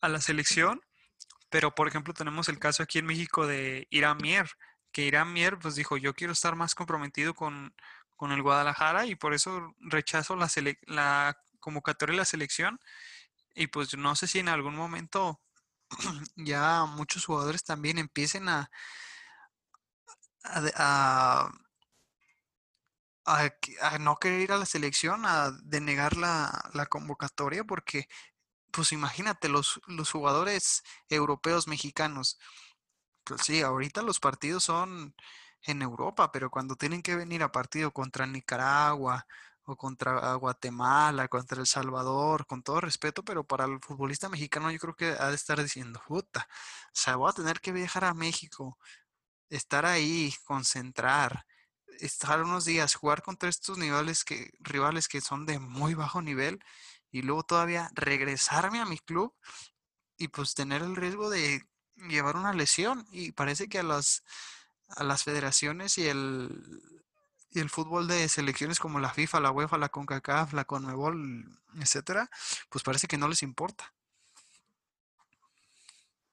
a 0.00 0.08
la 0.08 0.20
selección. 0.20 0.80
Pero, 1.50 1.74
por 1.74 1.88
ejemplo, 1.88 2.14
tenemos 2.14 2.48
el 2.48 2.58
caso 2.58 2.82
aquí 2.82 2.98
en 2.98 3.06
México 3.06 3.46
de 3.46 3.86
Irán 3.90 4.18
Mier, 4.18 4.50
que 4.92 5.02
Irán 5.02 5.32
Mier 5.32 5.58
pues 5.58 5.74
dijo, 5.74 5.96
yo 5.98 6.14
quiero 6.14 6.32
estar 6.32 6.56
más 6.56 6.74
comprometido 6.74 7.34
con, 7.34 7.74
con 8.22 8.30
el 8.30 8.40
Guadalajara 8.40 9.04
y 9.06 9.16
por 9.16 9.34
eso 9.34 9.74
rechazo 9.80 10.36
la, 10.36 10.48
la 10.86 11.36
convocatoria 11.58 12.12
de 12.12 12.18
la 12.18 12.24
selección. 12.24 12.78
Y 13.52 13.66
pues 13.66 13.96
no 13.96 14.14
sé 14.14 14.28
si 14.28 14.38
en 14.38 14.48
algún 14.48 14.76
momento 14.76 15.40
ya 16.36 16.84
muchos 16.84 17.26
jugadores 17.26 17.64
también 17.64 17.98
empiecen 17.98 18.48
a, 18.48 18.70
no 23.98 24.16
querer 24.20 24.40
ir 24.42 24.52
a 24.52 24.58
la 24.58 24.66
selección, 24.66 25.26
a 25.26 25.50
denegar 25.64 26.16
la, 26.16 26.70
la 26.74 26.86
convocatoria, 26.86 27.64
porque 27.64 28.06
pues 28.70 28.92
imagínate, 28.92 29.48
los, 29.48 29.80
los 29.88 30.12
jugadores 30.12 30.84
europeos 31.08 31.66
mexicanos, 31.66 32.38
pues 33.24 33.42
sí, 33.42 33.62
ahorita 33.62 34.00
los 34.02 34.20
partidos 34.20 34.62
son 34.62 35.16
en 35.64 35.82
Europa, 35.82 36.32
pero 36.32 36.50
cuando 36.50 36.76
tienen 36.76 37.02
que 37.02 37.16
venir 37.16 37.42
a 37.42 37.52
partido 37.52 37.92
contra 37.92 38.26
Nicaragua 38.26 39.26
o 39.64 39.76
contra 39.76 40.34
Guatemala, 40.34 41.28
contra 41.28 41.60
El 41.60 41.66
Salvador, 41.66 42.46
con 42.46 42.62
todo 42.62 42.80
respeto, 42.80 43.24
pero 43.24 43.44
para 43.44 43.64
el 43.66 43.80
futbolista 43.80 44.28
mexicano 44.28 44.70
yo 44.70 44.78
creo 44.78 44.96
que 44.96 45.10
ha 45.10 45.28
de 45.28 45.36
estar 45.36 45.62
diciendo, 45.62 46.02
puta, 46.06 46.48
o 46.86 46.90
sea, 46.92 47.16
voy 47.16 47.30
a 47.30 47.34
tener 47.34 47.60
que 47.60 47.72
viajar 47.72 48.04
a 48.04 48.14
México, 48.14 48.78
estar 49.50 49.86
ahí, 49.86 50.34
concentrar, 50.44 51.46
estar 52.00 52.42
unos 52.42 52.64
días, 52.64 52.94
jugar 52.94 53.22
contra 53.22 53.48
estos 53.48 53.78
niveles 53.78 54.24
que, 54.24 54.50
rivales 54.60 55.08
que 55.08 55.20
son 55.20 55.46
de 55.46 55.58
muy 55.58 55.94
bajo 55.94 56.22
nivel 56.22 56.58
y 57.10 57.22
luego 57.22 57.44
todavía 57.44 57.90
regresarme 57.94 58.80
a 58.80 58.86
mi 58.86 58.98
club 58.98 59.34
y 60.16 60.28
pues 60.28 60.54
tener 60.54 60.82
el 60.82 60.96
riesgo 60.96 61.30
de 61.30 61.62
llevar 62.08 62.36
una 62.36 62.52
lesión 62.52 63.06
y 63.12 63.32
parece 63.32 63.68
que 63.68 63.78
a 63.80 63.82
las 63.82 64.24
a 64.96 65.04
las 65.04 65.24
federaciones 65.24 65.98
y 65.98 66.08
el, 66.08 66.50
y 67.50 67.60
el 67.60 67.68
fútbol 67.68 68.08
de 68.08 68.28
selecciones 68.28 68.78
como 68.78 69.00
la 69.00 69.10
FIFA, 69.10 69.40
la 69.40 69.50
UEFA, 69.50 69.78
la 69.78 69.88
CONCACAF, 69.88 70.52
la 70.52 70.64
CONMEBOL, 70.64 71.44
etcétera, 71.80 72.28
pues 72.70 72.82
parece 72.82 73.06
que 73.06 73.18
no 73.18 73.28
les 73.28 73.42
importa. 73.42 73.92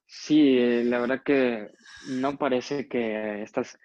Sí, 0.05 0.57
eh, 0.57 0.83
la 0.83 0.99
verdad 0.99 1.21
que 1.23 1.71
no 2.07 2.37
parece 2.37 2.87
que 2.87 3.43
estas, 3.43 3.77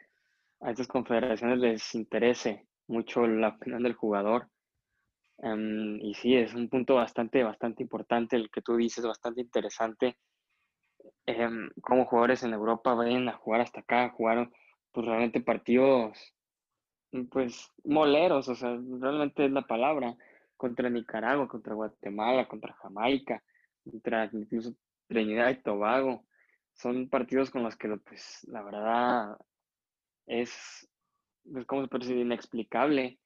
a 0.61 0.71
estas 0.71 0.89
confederaciones 0.89 1.59
les 1.59 1.95
interese 1.95 2.67
mucho 2.87 3.27
la 3.27 3.49
opinión 3.49 3.83
del 3.83 3.95
jugador. 3.95 4.49
Um, 5.37 6.01
y 6.01 6.15
sí, 6.15 6.37
es 6.37 6.55
un 6.55 6.69
punto 6.69 6.95
bastante, 6.95 7.43
bastante 7.43 7.83
importante 7.83 8.37
el 8.37 8.51
que 8.51 8.63
tú 8.63 8.77
dices, 8.77 9.05
bastante 9.05 9.41
interesante. 9.41 10.17
Um, 11.27 11.69
como 11.83 12.07
jugadores 12.07 12.43
en 12.43 12.55
Europa 12.55 12.95
vayan 12.95 13.29
a 13.29 13.37
jugar 13.37 13.61
hasta 13.61 13.81
acá, 13.81 14.11
jugaron 14.11 14.53
pues 14.95 15.07
realmente 15.07 15.41
partidos, 15.41 16.17
pues 17.31 17.69
moleros, 17.85 18.49
o 18.49 18.55
sea, 18.55 18.79
realmente 19.01 19.45
es 19.45 19.51
la 19.51 19.63
palabra, 19.63 20.17
contra 20.57 20.89
Nicaragua, 20.89 21.49
contra 21.49 21.75
Guatemala, 21.75 22.47
contra 22.47 22.75
Jamaica, 22.75 23.43
contra 23.83 24.31
incluso 24.33 24.75
Trinidad 25.09 25.51
y 25.51 25.63
Tobago. 25.63 26.25
Son 26.75 27.09
partidos 27.09 27.51
con 27.51 27.65
los 27.65 27.77
que, 27.77 27.89
pues, 27.97 28.47
la 28.49 28.63
verdad 28.63 29.37
es, 30.27 30.89
pues, 31.53 31.67
¿cómo 31.67 31.83
se 31.83 31.89
puede 31.89 32.05
decir? 32.05 32.19
Inexplicable. 32.19 33.19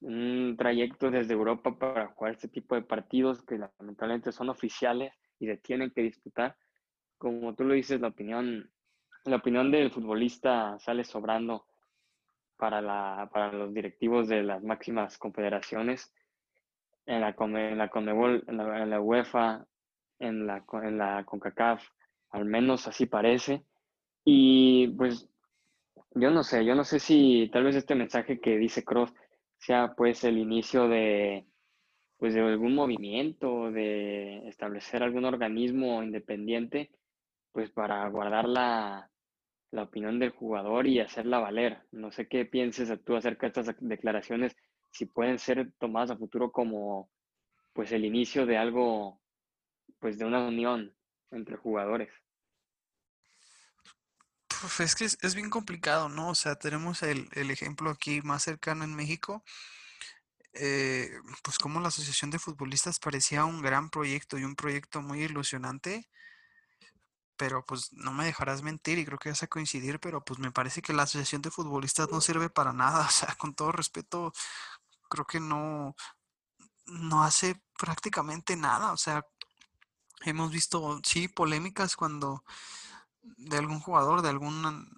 Un 0.00 0.54
trayecto 0.56 1.10
desde 1.10 1.34
Europa 1.34 1.76
para 1.76 2.08
jugar 2.08 2.34
este 2.34 2.48
tipo 2.48 2.74
de 2.74 2.82
partidos 2.82 3.42
que 3.42 3.58
lamentablemente 3.58 4.30
son 4.30 4.50
oficiales 4.50 5.12
y 5.40 5.46
se 5.46 5.56
tienen 5.56 5.90
que 5.90 6.02
disputar. 6.02 6.56
Como 7.16 7.54
tú 7.54 7.64
lo 7.64 7.74
dices, 7.74 8.00
la 8.00 8.08
opinión 8.08 8.70
la 9.30 9.36
opinión 9.36 9.70
del 9.70 9.90
futbolista 9.90 10.78
sale 10.78 11.04
sobrando 11.04 11.66
para, 12.56 13.50
los 13.52 13.72
directivos 13.72 14.28
de 14.28 14.42
las 14.42 14.62
máximas 14.62 15.16
confederaciones, 15.16 16.12
en 17.06 17.20
la, 17.22 17.34
Conmebol, 17.34 18.44
en 18.48 18.90
la, 18.90 19.00
UEFA, 19.00 19.64
en 20.18 20.46
la, 20.46 20.64
en 20.82 20.98
la 20.98 21.24
CONCACAF, 21.24 21.88
al 22.30 22.44
menos 22.44 22.86
así 22.86 23.06
parece. 23.06 23.62
Y 24.24 24.88
pues 24.88 25.26
yo 26.14 26.30
no 26.30 26.42
sé, 26.42 26.64
yo 26.66 26.74
no 26.74 26.84
sé 26.84 26.98
si 26.98 27.48
tal 27.50 27.64
vez 27.64 27.76
este 27.76 27.94
mensaje 27.94 28.40
que 28.40 28.58
dice 28.58 28.84
Cross 28.84 29.14
sea 29.56 29.94
pues 29.96 30.22
el 30.24 30.36
inicio 30.36 30.88
de 30.88 31.46
pues 32.18 32.34
de 32.34 32.40
algún 32.40 32.74
movimiento, 32.74 33.70
de 33.70 34.48
establecer 34.48 35.02
algún 35.02 35.24
organismo 35.24 36.02
independiente 36.02 36.90
pues 37.52 37.70
para 37.70 38.06
guardar 38.08 38.48
la, 38.48 39.08
la 39.70 39.82
opinión 39.82 40.18
del 40.18 40.30
jugador 40.30 40.86
y 40.86 41.00
hacerla 41.00 41.38
valer. 41.38 41.82
No 41.90 42.10
sé 42.10 42.28
qué 42.28 42.44
pienses 42.44 42.90
tú 43.04 43.16
acerca 43.16 43.48
de 43.48 43.60
estas 43.60 43.76
declaraciones, 43.80 44.56
si 44.90 45.06
pueden 45.06 45.38
ser 45.38 45.72
tomadas 45.78 46.10
a 46.10 46.16
futuro 46.16 46.50
como 46.50 47.10
pues 47.72 47.92
el 47.92 48.04
inicio 48.04 48.46
de 48.46 48.56
algo, 48.56 49.20
pues 50.00 50.18
de 50.18 50.24
una 50.24 50.46
unión 50.46 50.94
entre 51.30 51.56
jugadores. 51.56 52.10
Es 54.80 54.96
que 54.96 55.04
es, 55.04 55.34
bien 55.34 55.50
complicado, 55.50 56.08
¿no? 56.08 56.30
O 56.30 56.34
sea, 56.34 56.56
tenemos 56.56 57.02
el, 57.04 57.28
ejemplo 57.32 57.90
aquí 57.90 58.20
más 58.22 58.42
cercano 58.42 58.82
en 58.82 58.94
México, 58.94 59.44
eh, 60.54 61.12
pues 61.44 61.58
como 61.58 61.80
la 61.80 61.88
Asociación 61.88 62.32
de 62.32 62.40
Futbolistas 62.40 62.98
parecía 62.98 63.44
un 63.44 63.62
gran 63.62 63.90
proyecto 63.90 64.38
y 64.38 64.44
un 64.44 64.56
proyecto 64.56 65.00
muy 65.00 65.22
ilusionante, 65.22 66.08
pero 67.38 67.64
pues 67.64 67.92
no 67.92 68.12
me 68.12 68.26
dejarás 68.26 68.62
mentir 68.62 68.98
y 68.98 69.06
creo 69.06 69.18
que 69.18 69.30
vas 69.30 69.42
a 69.42 69.46
coincidir, 69.48 70.00
pero 70.00 70.24
pues 70.24 70.38
me 70.40 70.52
parece 70.52 70.82
que 70.82 70.92
la 70.92 71.04
Asociación 71.04 71.42
de 71.42 71.50
Futbolistas 71.50 72.10
no 72.10 72.20
sirve 72.20 72.50
para 72.50 72.72
nada, 72.74 73.06
o 73.08 73.10
sea, 73.10 73.34
con 73.36 73.54
todo 73.54 73.72
respeto, 73.72 74.32
creo 75.08 75.26
que 75.26 75.40
no, 75.40 75.94
no 76.86 77.24
hace 77.24 77.62
prácticamente 77.78 78.56
nada, 78.56 78.92
o 78.92 78.96
sea, 78.98 79.24
hemos 80.22 80.50
visto, 80.52 81.00
sí, 81.04 81.28
polémicas 81.28 81.96
cuando 81.96 82.44
de 83.22 83.58
algún 83.58 83.80
jugador, 83.80 84.22
de 84.22 84.30
algún 84.30 84.88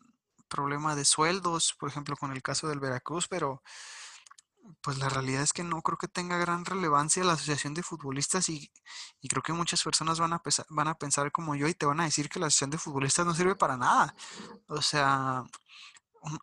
problema 0.49 0.97
de 0.97 1.05
sueldos, 1.05 1.75
por 1.79 1.89
ejemplo, 1.89 2.17
con 2.17 2.33
el 2.33 2.43
caso 2.43 2.69
del 2.69 2.81
Veracruz, 2.81 3.29
pero 3.29 3.63
pues 4.83 4.99
la 4.99 5.09
realidad 5.09 5.43
es 5.43 5.53
que 5.53 5.65
no 5.65 5.83
creo 5.83 5.99
que 5.99 6.09
tenga 6.09 6.39
gran 6.39 6.65
relevancia 6.65 7.25
la 7.25 7.35
asociación 7.35 7.75
de 7.75 7.83
futbolistas 7.83 8.49
y, 8.49 8.71
creo 9.29 9.43
que 9.43 9.53
muchas 9.53 9.83
personas 9.83 10.21
van 10.21 10.33
a, 10.33 10.43
van 10.71 10.89
a 10.89 10.95
pensar 10.97 11.33
como 11.33 11.55
yo 11.55 11.69
y 11.69 11.75
te 11.75 11.87
van 11.87 12.01
a 12.01 12.05
decir 12.05 12.29
que 12.29 12.41
la 12.41 12.47
asociación 12.47 12.71
de 12.71 12.79
futbolistas 12.79 13.27
no 13.27 13.35
sirve 13.35 13.57
para 13.57 13.77
nada. 13.77 14.15
O 14.69 14.83
sea, 14.83 15.45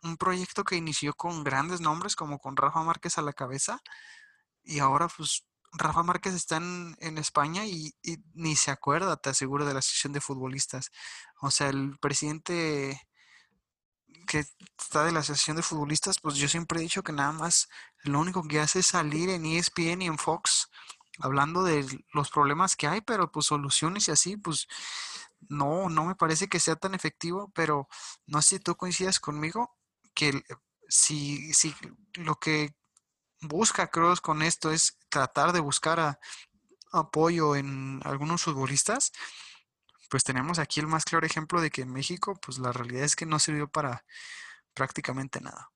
un, 0.02 0.16
proyecto 0.16 0.64
que 0.64 0.76
inició 0.76 1.14
con 1.14 1.44
grandes 1.44 1.80
nombres 1.80 2.16
como 2.16 2.38
con 2.38 2.56
Rafa 2.56 2.82
Márquez 2.82 3.18
a 3.18 3.22
la 3.22 3.32
cabeza 3.32 3.80
y 4.64 4.80
ahora 4.80 5.08
pues 5.08 5.44
Rafa 5.72 6.02
Márquez 6.02 6.34
está 6.34 6.56
en, 6.56 7.18
España 7.18 7.66
y, 7.66 7.94
y, 8.02 8.16
ni 8.34 8.56
se 8.56 8.70
acuerda, 8.70 9.16
te 9.16 9.30
aseguro, 9.30 9.66
de 9.66 9.74
la 9.74 9.80
asociación 9.80 10.12
de 10.12 10.20
futbolistas. 10.20 10.90
O 11.40 11.50
sea, 11.50 11.68
el 11.68 11.98
presidente 12.00 13.07
que 14.28 14.44
está 14.78 15.04
de 15.04 15.12
la 15.12 15.20
Asociación 15.20 15.56
de 15.56 15.62
Futbolistas, 15.64 16.20
pues 16.20 16.36
yo 16.36 16.48
siempre 16.48 16.78
he 16.78 16.82
dicho 16.82 17.02
que 17.02 17.12
nada 17.12 17.32
más 17.32 17.68
lo 18.04 18.20
único 18.20 18.44
que 18.44 18.60
hace 18.60 18.80
es 18.80 18.86
salir 18.86 19.30
en 19.30 19.44
ESPN 19.44 20.02
y 20.02 20.06
en 20.06 20.18
Fox 20.18 20.70
hablando 21.20 21.64
de 21.64 21.84
los 22.12 22.30
problemas 22.30 22.76
que 22.76 22.86
hay, 22.86 23.00
pero 23.00 23.32
pues 23.32 23.46
soluciones 23.46 24.06
y 24.06 24.12
así, 24.12 24.36
pues 24.36 24.68
no, 25.48 25.88
no 25.88 26.04
me 26.04 26.14
parece 26.14 26.48
que 26.48 26.60
sea 26.60 26.76
tan 26.76 26.94
efectivo, 26.94 27.50
pero 27.54 27.88
no 28.26 28.42
sé 28.42 28.56
si 28.56 28.60
tú 28.60 28.76
coincidas 28.76 29.18
conmigo 29.18 29.76
que 30.14 30.42
si, 30.88 31.52
si 31.54 31.74
lo 32.14 32.36
que 32.36 32.76
busca 33.40 33.88
Cross 33.88 34.20
con 34.20 34.42
esto 34.42 34.70
es 34.70 34.98
tratar 35.08 35.52
de 35.52 35.60
buscar 35.60 36.18
apoyo 36.92 37.56
en 37.56 38.00
algunos 38.04 38.42
futbolistas, 38.42 39.12
pues 40.08 40.24
tenemos 40.24 40.58
aquí 40.58 40.80
el 40.80 40.86
más 40.86 41.04
claro 41.04 41.26
ejemplo 41.26 41.60
de 41.60 41.70
que 41.70 41.82
en 41.82 41.92
México, 41.92 42.38
pues 42.44 42.58
la 42.58 42.72
realidad 42.72 43.04
es 43.04 43.16
que 43.16 43.26
no 43.26 43.38
sirvió 43.38 43.68
para 43.68 44.04
prácticamente 44.74 45.40
nada. 45.40 45.70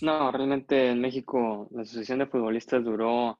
No, 0.00 0.30
realmente 0.32 0.90
en 0.90 1.00
México 1.00 1.68
la 1.70 1.82
Asociación 1.82 2.18
de 2.20 2.26
Futbolistas 2.26 2.84
duró 2.84 3.38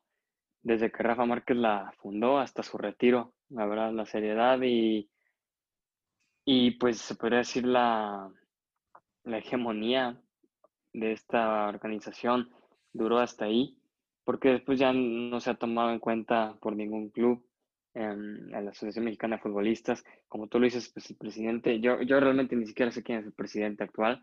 desde 0.63 0.91
que 0.91 1.03
Rafa 1.03 1.25
Márquez 1.25 1.57
la 1.57 1.93
fundó 1.99 2.39
hasta 2.39 2.63
su 2.63 2.77
retiro, 2.79 3.35
la 3.51 3.67
verdad, 3.67 3.93
la 3.93 4.07
seriedad 4.07 4.61
y, 4.63 5.09
y 6.45 6.73
pues 6.73 6.99
se 6.99 7.15
podría 7.15 7.39
decir 7.39 7.65
la, 7.65 8.31
la 9.25 9.39
hegemonía 9.39 10.21
de 10.93 11.13
esta 11.13 11.69
organización 11.69 12.51
duró 12.93 13.19
hasta 13.19 13.45
ahí, 13.45 13.79
porque 14.25 14.49
después 14.49 14.79
ya 14.79 14.93
no 14.93 15.39
se 15.41 15.51
ha 15.51 15.55
tomado 15.55 15.93
en 15.93 16.01
cuenta 16.01 16.57
por 16.61 16.75
ningún 16.75 17.11
club 17.11 17.47
en, 17.97 18.51
la 18.51 18.71
Asociación 18.71 19.07
Mexicana 19.07 19.37
de 19.37 19.43
Futbolistas. 19.43 20.05
Como 20.29 20.49
tú 20.49 20.59
lo 20.59 20.67
dices, 20.67 20.91
pues 20.93 21.11
el 21.11 21.17
presidente, 21.17 21.81
yo, 21.81 22.03
yo 22.03 22.21
realmente 22.21 22.55
ni 22.55 22.67
siquiera 22.67 22.93
sé 22.93 23.03
quién 23.03 23.21
es 23.21 23.27
el 23.27 23.33
presidente 23.33 23.85
actual. 23.85 24.21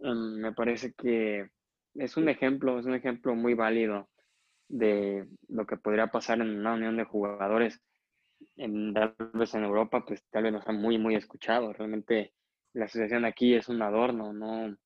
Em, 0.00 0.40
me 0.40 0.52
parece 0.52 0.92
que 0.92 1.48
es 1.94 2.16
un 2.16 2.28
ejemplo, 2.28 2.78
es 2.78 2.86
un 2.86 2.94
ejemplo 2.94 3.34
muy 3.34 3.54
válido 3.54 4.08
de 4.68 5.26
lo 5.48 5.66
que 5.66 5.76
podría 5.76 6.08
pasar 6.08 6.40
en 6.40 6.58
una 6.58 6.74
unión 6.74 6.96
de 6.96 7.04
jugadores. 7.04 7.80
En, 8.56 8.92
tal 8.92 9.14
vez 9.32 9.54
en 9.54 9.64
Europa, 9.64 10.04
pues 10.06 10.22
tal 10.30 10.44
vez 10.44 10.52
no 10.52 10.58
está 10.58 10.72
muy, 10.72 10.98
muy 10.98 11.14
escuchado. 11.14 11.72
Realmente 11.72 12.34
la 12.74 12.84
asociación 12.86 13.24
aquí 13.24 13.54
es 13.54 13.68
un 13.68 13.80
adorno, 13.80 14.32
no, 14.32 14.76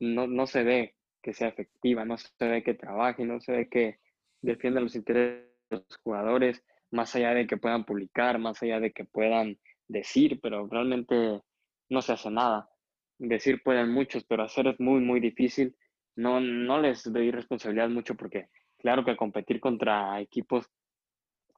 no, 0.00 0.26
no 0.26 0.46
se 0.46 0.64
ve 0.64 0.96
que 1.22 1.34
sea 1.34 1.48
efectiva, 1.48 2.04
no 2.04 2.16
se 2.16 2.30
ve 2.40 2.64
que 2.64 2.74
trabaje, 2.74 3.24
no 3.24 3.40
se 3.40 3.52
ve 3.52 3.68
que 3.68 4.00
defienda 4.40 4.80
los 4.80 4.96
intereses 4.96 5.46
de 5.70 5.76
los 5.76 5.96
jugadores, 6.02 6.64
más 6.92 7.14
allá 7.16 7.34
de 7.34 7.46
que 7.46 7.56
puedan 7.56 7.84
publicar, 7.84 8.38
más 8.38 8.62
allá 8.62 8.78
de 8.78 8.92
que 8.92 9.04
puedan 9.04 9.58
decir, 9.88 10.40
pero 10.40 10.66
realmente 10.68 11.40
no 11.88 12.02
se 12.02 12.12
hace 12.12 12.30
nada. 12.30 12.68
Decir 13.18 13.62
pueden 13.62 13.90
muchos, 13.90 14.24
pero 14.24 14.44
hacer 14.44 14.66
es 14.68 14.78
muy, 14.78 15.00
muy 15.00 15.20
difícil. 15.20 15.74
No, 16.16 16.40
no 16.40 16.80
les 16.80 17.10
doy 17.10 17.30
responsabilidad 17.30 17.88
mucho 17.88 18.14
porque 18.14 18.48
claro 18.78 19.04
que 19.04 19.16
competir 19.16 19.60
contra 19.60 20.20
equipos, 20.20 20.70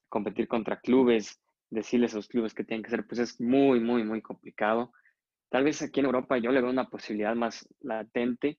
competir 0.09 0.47
contra 0.47 0.81
clubes, 0.81 1.41
decirles 1.71 2.15
a 2.15 2.17
los 2.17 2.29
clubes 2.29 2.55
que 2.55 2.65
tienen 2.65 2.85
que 2.85 2.91
ser, 2.91 3.07
pues 3.07 3.19
es 3.19 3.41
muy, 3.41 3.81
muy, 3.81 4.05
muy 4.05 4.23
complicado. 4.23 4.93
Tal 5.51 5.65
vez 5.65 5.83
aquí 5.83 6.01
en 6.01 6.07
Europa 6.07 6.39
yo 6.39 6.53
le 6.53 6.61
veo 6.61 6.71
una 6.71 6.89
posibilidad 6.89 7.35
más 7.35 7.69
latente, 7.81 8.59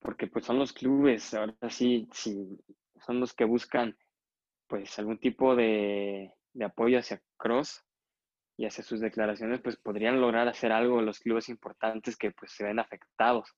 porque 0.00 0.26
pues 0.26 0.44
son 0.44 0.58
los 0.58 0.72
clubes, 0.72 1.34
ahora 1.34 1.54
sí, 1.68 2.08
sí 2.12 2.58
son 3.00 3.20
los 3.20 3.32
que 3.34 3.44
buscan 3.44 3.96
pues 4.68 4.98
algún 4.98 5.18
tipo 5.18 5.56
de, 5.56 6.32
de 6.52 6.64
apoyo 6.64 6.98
hacia 6.98 7.22
Cross 7.36 7.84
y 8.56 8.66
hacia 8.66 8.84
sus 8.84 9.00
declaraciones, 9.00 9.60
pues 9.60 9.76
podrían 9.76 10.20
lograr 10.20 10.48
hacer 10.48 10.72
algo 10.72 11.00
los 11.00 11.20
clubes 11.20 11.48
importantes 11.48 12.16
que 12.16 12.32
pues 12.32 12.52
se 12.52 12.64
ven 12.64 12.78
afectados. 12.78 13.54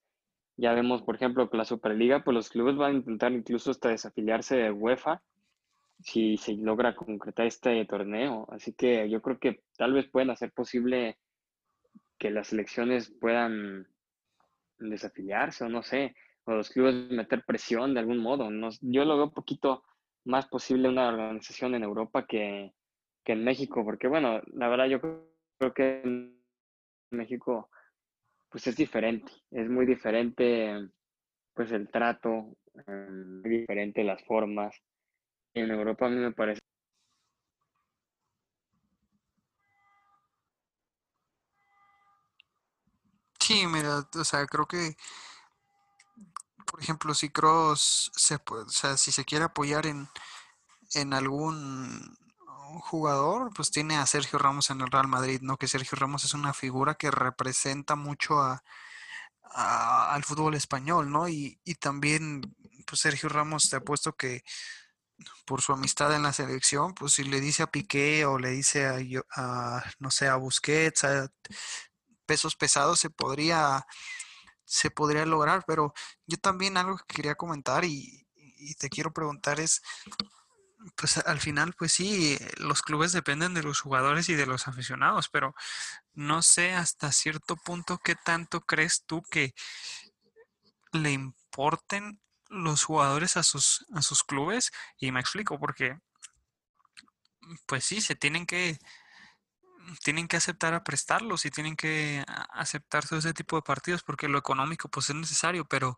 Ya 0.56 0.74
vemos, 0.74 1.02
por 1.02 1.16
ejemplo, 1.16 1.48
que 1.48 1.56
la 1.56 1.64
Superliga, 1.64 2.22
pues 2.22 2.34
los 2.34 2.50
clubes 2.50 2.76
van 2.76 2.92
a 2.92 2.98
intentar 2.98 3.32
incluso 3.32 3.70
hasta 3.70 3.88
desafiliarse 3.88 4.56
de 4.56 4.70
UEFA 4.70 5.22
si 6.02 6.36
se 6.36 6.54
logra 6.54 6.94
concretar 6.94 7.46
este 7.46 7.84
torneo. 7.86 8.46
Así 8.50 8.74
que 8.74 9.08
yo 9.08 9.22
creo 9.22 9.38
que 9.38 9.62
tal 9.76 9.94
vez 9.94 10.08
pueden 10.10 10.30
hacer 10.30 10.52
posible 10.52 11.18
que 12.18 12.30
las 12.30 12.52
elecciones 12.52 13.10
puedan 13.20 13.88
desafiliarse 14.78 15.64
o 15.64 15.68
no 15.68 15.82
sé, 15.82 16.14
o 16.44 16.52
los 16.52 16.70
clubes 16.70 17.10
meter 17.10 17.44
presión 17.44 17.94
de 17.94 18.00
algún 18.00 18.18
modo. 18.18 18.50
No, 18.50 18.68
yo 18.80 19.04
lo 19.04 19.16
veo 19.16 19.24
un 19.26 19.34
poquito 19.34 19.82
más 20.24 20.46
posible 20.48 20.88
una 20.88 21.08
organización 21.08 21.74
en 21.74 21.82
Europa 21.84 22.26
que, 22.26 22.72
que 23.24 23.32
en 23.32 23.44
México, 23.44 23.84
porque 23.84 24.08
bueno, 24.08 24.40
la 24.52 24.68
verdad 24.68 24.86
yo 24.86 25.00
creo 25.00 25.74
que 25.74 26.00
en 26.02 26.40
México 27.10 27.70
pues 28.50 28.66
es 28.66 28.76
diferente, 28.76 29.32
es 29.50 29.68
muy 29.68 29.86
diferente 29.86 30.88
pues 31.54 31.72
el 31.72 31.90
trato, 31.90 32.56
em, 32.86 33.40
muy 33.42 33.50
diferente 33.50 34.04
las 34.04 34.24
formas. 34.24 34.74
En 35.54 35.70
Europa 35.70 36.06
a 36.06 36.10
mí 36.10 36.16
me 36.16 36.32
parece 36.32 36.60
Sí, 43.50 43.66
mira, 43.66 44.06
o 44.14 44.24
sea, 44.24 44.46
creo 44.46 44.64
que, 44.66 44.94
por 46.70 46.80
ejemplo, 46.80 47.14
si 47.14 47.30
Cross 47.30 48.12
se, 48.14 48.36
o 48.36 48.68
sea, 48.68 48.96
si 48.96 49.10
se 49.10 49.24
quiere 49.24 49.44
apoyar 49.46 49.86
en, 49.86 50.08
en 50.94 51.12
algún 51.12 52.16
jugador, 52.80 53.50
pues 53.54 53.70
tiene 53.70 53.96
a 53.96 54.06
Sergio 54.06 54.38
Ramos 54.38 54.70
en 54.70 54.80
el 54.80 54.90
Real 54.90 55.08
Madrid, 55.08 55.40
¿no? 55.42 55.56
Que 55.56 55.66
Sergio 55.66 55.98
Ramos 55.98 56.24
es 56.24 56.34
una 56.34 56.54
figura 56.54 56.94
que 56.94 57.10
representa 57.10 57.96
mucho 57.96 58.40
a, 58.40 58.62
al 60.14 60.22
fútbol 60.24 60.54
español, 60.54 61.10
¿no? 61.10 61.28
Y, 61.28 61.60
y, 61.64 61.74
también, 61.74 62.42
pues 62.86 63.00
Sergio 63.00 63.28
Ramos 63.28 63.68
te 63.68 63.76
ha 63.76 63.80
puesto 63.80 64.14
que 64.14 64.44
por 65.44 65.60
su 65.60 65.72
amistad 65.72 66.14
en 66.14 66.22
la 66.22 66.32
selección, 66.32 66.94
pues 66.94 67.14
si 67.14 67.24
le 67.24 67.40
dice 67.40 67.64
a 67.64 67.70
Piqué 67.70 68.24
o 68.24 68.38
le 68.38 68.50
dice 68.50 68.86
a, 68.86 68.98
a 69.36 69.84
no 69.98 70.10
sé, 70.10 70.28
a 70.28 70.36
Busquets, 70.36 71.04
pesos 72.26 72.54
pesados, 72.54 73.00
se 73.00 73.10
podría, 73.10 73.84
se 74.70 74.88
podría 74.88 75.26
lograr, 75.26 75.64
pero 75.66 75.92
yo 76.26 76.38
también 76.38 76.76
algo 76.76 76.96
que 76.98 77.16
quería 77.16 77.34
comentar 77.34 77.84
y, 77.84 78.24
te 78.78 78.88
quiero 78.88 79.12
preguntar 79.12 79.58
es, 79.58 79.82
pues 80.94 81.16
al 81.18 81.40
final, 81.40 81.74
pues 81.76 81.92
sí, 81.92 82.38
los 82.58 82.82
clubes 82.82 83.12
dependen 83.12 83.54
de 83.54 83.62
los 83.62 83.80
jugadores 83.80 84.28
y 84.28 84.34
de 84.34 84.46
los 84.46 84.68
aficionados, 84.68 85.28
pero 85.28 85.54
no 86.12 86.42
sé 86.42 86.72
hasta 86.74 87.10
cierto 87.10 87.56
punto 87.56 87.98
qué 87.98 88.14
tanto 88.14 88.60
crees 88.60 89.02
tú 89.06 89.22
que 89.22 89.54
le 90.92 91.10
importen 91.10 92.20
los 92.48 92.84
jugadores 92.84 93.36
a 93.36 93.42
sus, 93.42 93.86
a 93.94 94.02
sus 94.02 94.22
clubes. 94.22 94.70
Y 94.98 95.10
me 95.10 95.20
explico, 95.20 95.58
porque 95.58 95.98
pues 97.66 97.84
sí, 97.84 98.00
se 98.00 98.14
tienen 98.14 98.46
que 98.46 98.78
tienen 100.02 100.28
que 100.28 100.36
aceptar 100.36 100.74
a 100.74 100.84
prestarlos 100.84 101.44
y 101.44 101.50
tienen 101.50 101.76
que 101.76 102.24
aceptar 102.50 103.06
todo 103.06 103.18
ese 103.18 103.34
tipo 103.34 103.56
de 103.56 103.62
partidos 103.62 104.02
porque 104.02 104.28
lo 104.28 104.38
económico 104.38 104.88
pues 104.88 105.10
es 105.10 105.16
necesario, 105.16 105.64
pero 105.64 105.96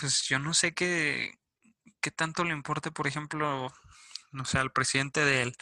pues 0.00 0.22
yo 0.28 0.38
no 0.38 0.54
sé 0.54 0.74
qué, 0.74 1.38
qué 2.00 2.10
tanto 2.10 2.44
le 2.44 2.52
importe, 2.52 2.90
por 2.90 3.06
ejemplo, 3.06 3.72
no 4.32 4.44
sé, 4.44 4.58
al 4.58 4.72
presidente 4.72 5.24
del, 5.24 5.56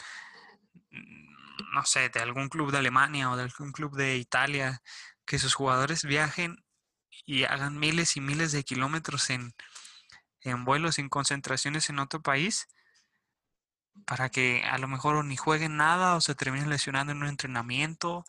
no 1.73 1.85
sé, 1.85 2.09
de 2.09 2.19
algún 2.19 2.49
club 2.49 2.71
de 2.71 2.77
Alemania 2.77 3.31
o 3.31 3.37
de 3.37 3.43
algún 3.43 3.71
club 3.71 3.95
de 3.95 4.17
Italia, 4.17 4.81
que 5.25 5.39
sus 5.39 5.53
jugadores 5.53 6.03
viajen 6.03 6.63
y 7.25 7.43
hagan 7.45 7.79
miles 7.79 8.17
y 8.17 8.21
miles 8.21 8.51
de 8.51 8.63
kilómetros 8.63 9.29
en, 9.29 9.53
en 10.41 10.65
vuelos, 10.65 10.99
en 10.99 11.09
concentraciones 11.09 11.89
en 11.89 11.99
otro 11.99 12.21
país, 12.21 12.67
para 14.05 14.29
que 14.29 14.63
a 14.63 14.77
lo 14.77 14.87
mejor 14.87 15.23
ni 15.25 15.35
jueguen 15.35 15.77
nada 15.77 16.15
o 16.15 16.21
se 16.21 16.35
terminen 16.35 16.69
lesionando 16.69 17.11
en 17.11 17.21
un 17.21 17.29
entrenamiento 17.29 18.25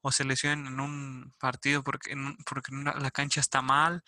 o 0.00 0.10
se 0.10 0.24
lesionen 0.24 0.66
en 0.66 0.80
un 0.80 1.32
partido 1.38 1.82
porque, 1.82 2.14
porque 2.48 2.72
la 2.72 3.10
cancha 3.10 3.40
está 3.40 3.62
mal. 3.62 4.02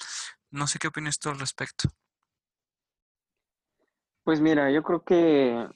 No 0.50 0.66
sé 0.66 0.78
qué 0.78 0.88
opinas 0.88 1.18
tú 1.18 1.30
al 1.30 1.38
respecto. 1.38 1.88
Pues 4.24 4.40
mira, 4.40 4.70
yo 4.70 4.82
creo 4.82 5.04
que 5.04 5.68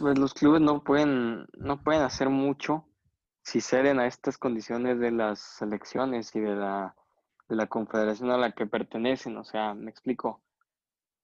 pues, 0.00 0.18
los 0.18 0.34
clubes 0.34 0.60
no 0.60 0.82
pueden, 0.82 1.46
no 1.58 1.82
pueden 1.82 2.02
hacer 2.02 2.30
mucho 2.30 2.88
si 3.42 3.60
ceden 3.60 4.00
a 4.00 4.06
estas 4.06 4.38
condiciones 4.38 4.98
de 4.98 5.10
las 5.10 5.38
selecciones 5.38 6.34
y 6.34 6.40
de 6.40 6.56
la, 6.56 6.96
de 7.48 7.56
la 7.56 7.66
confederación 7.66 8.30
a 8.30 8.38
la 8.38 8.52
que 8.52 8.66
pertenecen. 8.66 9.36
O 9.36 9.44
sea, 9.44 9.74
me 9.74 9.90
explico. 9.90 10.42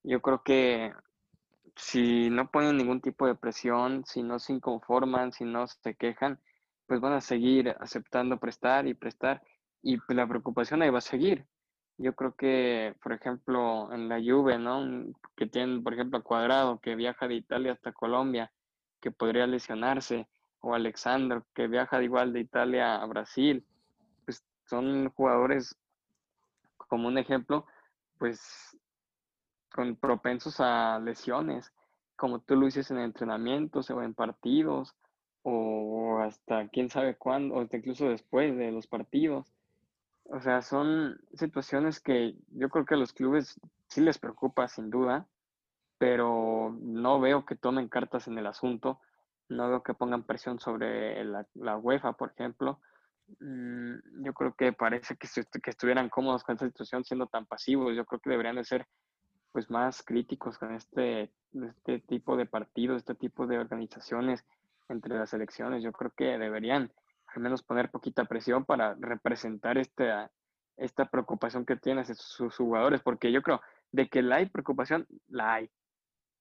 Yo 0.03 0.21
creo 0.21 0.43
que 0.43 0.93
si 1.77 2.31
no 2.31 2.51
ponen 2.51 2.77
ningún 2.77 3.01
tipo 3.01 3.27
de 3.27 3.35
presión, 3.35 4.05
si 4.07 4.23
no 4.23 4.39
se 4.39 4.53
inconforman, 4.53 5.33
si 5.33 5.45
no 5.45 5.67
se 5.67 5.95
quejan, 5.95 6.39
pues 6.87 7.01
van 7.01 7.15
a 7.15 7.21
seguir 7.21 7.75
aceptando 7.81 8.39
prestar 8.39 8.87
y 8.87 8.95
prestar 8.95 9.43
y 9.83 9.99
pues, 9.99 10.17
la 10.17 10.27
preocupación 10.27 10.83
ahí 10.83 10.91
va 10.91 10.99
a 10.99 11.03
seguir. 11.03 11.47
Yo 11.99 12.15
creo 12.15 12.35
que, 12.35 12.95
por 13.03 13.13
ejemplo, 13.13 13.93
en 13.93 14.09
la 14.09 14.19
Juve, 14.19 14.59
¿no? 14.59 15.13
Que 15.37 15.47
tienen, 15.47 15.83
por 15.83 15.95
ejemplo, 15.95 16.19
a 16.19 16.23
Cuadrado, 16.23 16.81
que 16.81 16.95
viaja 16.97 17.29
de 17.29 17.35
Italia 17.35 17.73
hasta 17.73 17.93
Colombia, 17.93 18.53
que 19.01 19.11
podría 19.11 19.47
lesionarse, 19.47 20.29
o 20.61 20.75
Alexandro, 20.75 21.45
que 21.55 21.67
viaja 21.67 22.03
igual 22.03 22.33
de 22.33 22.41
Italia 22.41 22.97
a 22.97 23.07
Brasil, 23.07 23.67
pues 24.25 24.45
son 24.67 25.11
jugadores, 25.11 25.77
como 26.77 27.09
un 27.09 27.19
ejemplo, 27.19 27.67
pues 28.19 28.77
con 29.73 29.97
propensos 29.97 30.61
a 30.61 30.99
lesiones, 31.01 31.73
como 32.17 32.41
tú 32.41 32.57
lo 32.57 32.67
dices 32.67 32.91
en 32.91 32.99
entrenamientos 32.99 33.91
o 33.91 34.03
en 34.03 34.15
partidos, 34.15 34.95
o 35.43 36.19
hasta 36.21 36.69
quién 36.69 36.89
sabe 36.89 37.17
cuándo, 37.17 37.57
o 37.57 37.63
incluso 37.63 38.09
después 38.09 38.57
de 38.57 38.71
los 38.71 38.87
partidos. 38.87 39.53
O 40.25 40.41
sea, 40.41 40.63
son 40.63 41.19
situaciones 41.35 42.01
que 42.01 42.37
yo 42.49 42.69
creo 42.69 42.85
que 42.85 42.95
a 42.95 42.99
los 42.99 43.13
clubes 43.13 43.61
sí 43.89 44.01
les 44.01 44.19
preocupa 44.19 44.69
sin 44.69 44.91
duda, 44.91 45.27
pero 45.99 46.77
no 46.81 47.21
veo 47.21 47.45
que 47.45 47.57
tomen 47.57 47.89
cartas 47.89 48.29
en 48.29 48.39
el 48.39 48.47
asunto, 48.47 49.01
no 49.49 49.69
veo 49.69 49.83
que 49.83 49.95
pongan 49.95 50.25
presión 50.25 50.59
sobre 50.59 51.25
la, 51.25 51.47
la 51.55 51.77
UEFA, 51.77 52.13
por 52.15 52.33
ejemplo. 52.33 52.81
Mm, 53.41 54.25
yo 54.25 54.33
creo 54.33 54.55
que 54.55 54.73
parece 54.73 55.17
que, 55.17 55.29
que 55.61 55.71
estuvieran 55.71 56.09
cómodos 56.09 56.45
con 56.45 56.55
esta 56.55 56.67
situación 56.67 57.05
siendo 57.05 57.27
tan 57.27 57.47
pasivos. 57.47 57.95
Yo 57.97 58.05
creo 58.05 58.21
que 58.21 58.31
deberían 58.31 58.57
de 58.57 58.65
ser 58.65 58.87
pues 59.53 59.71
más 59.71 60.03
críticos 60.03 60.59
con 60.59 60.75
este, 60.75 61.31
este 61.53 62.01
tipo 62.01 62.37
de 62.37 62.47
partidos, 62.47 62.99
este 62.99 63.15
tipo 63.15 63.47
de 63.47 63.59
organizaciones 63.59 64.45
entre 64.89 65.17
las 65.17 65.33
elecciones. 65.35 65.83
Yo 65.83 65.93
creo 65.93 66.13
que 66.17 66.39
deberían 66.39 66.93
al 67.35 67.43
menos 67.43 67.63
poner 67.63 67.91
poquita 67.91 68.25
presión 68.25 68.65
para 68.65 68.95
representar 68.95 69.79
esta, 69.79 70.31
esta 70.77 71.07
preocupación 71.07 71.65
que 71.65 71.77
tienen 71.77 72.05
sus 72.15 72.57
jugadores, 72.57 73.01
porque 73.03 73.33
yo 73.33 73.43
creo 73.43 73.61
de 73.91 74.09
que 74.09 74.23
la 74.23 74.37
hay 74.37 74.47
preocupación, 74.47 75.07
la 75.29 75.55
hay, 75.55 75.71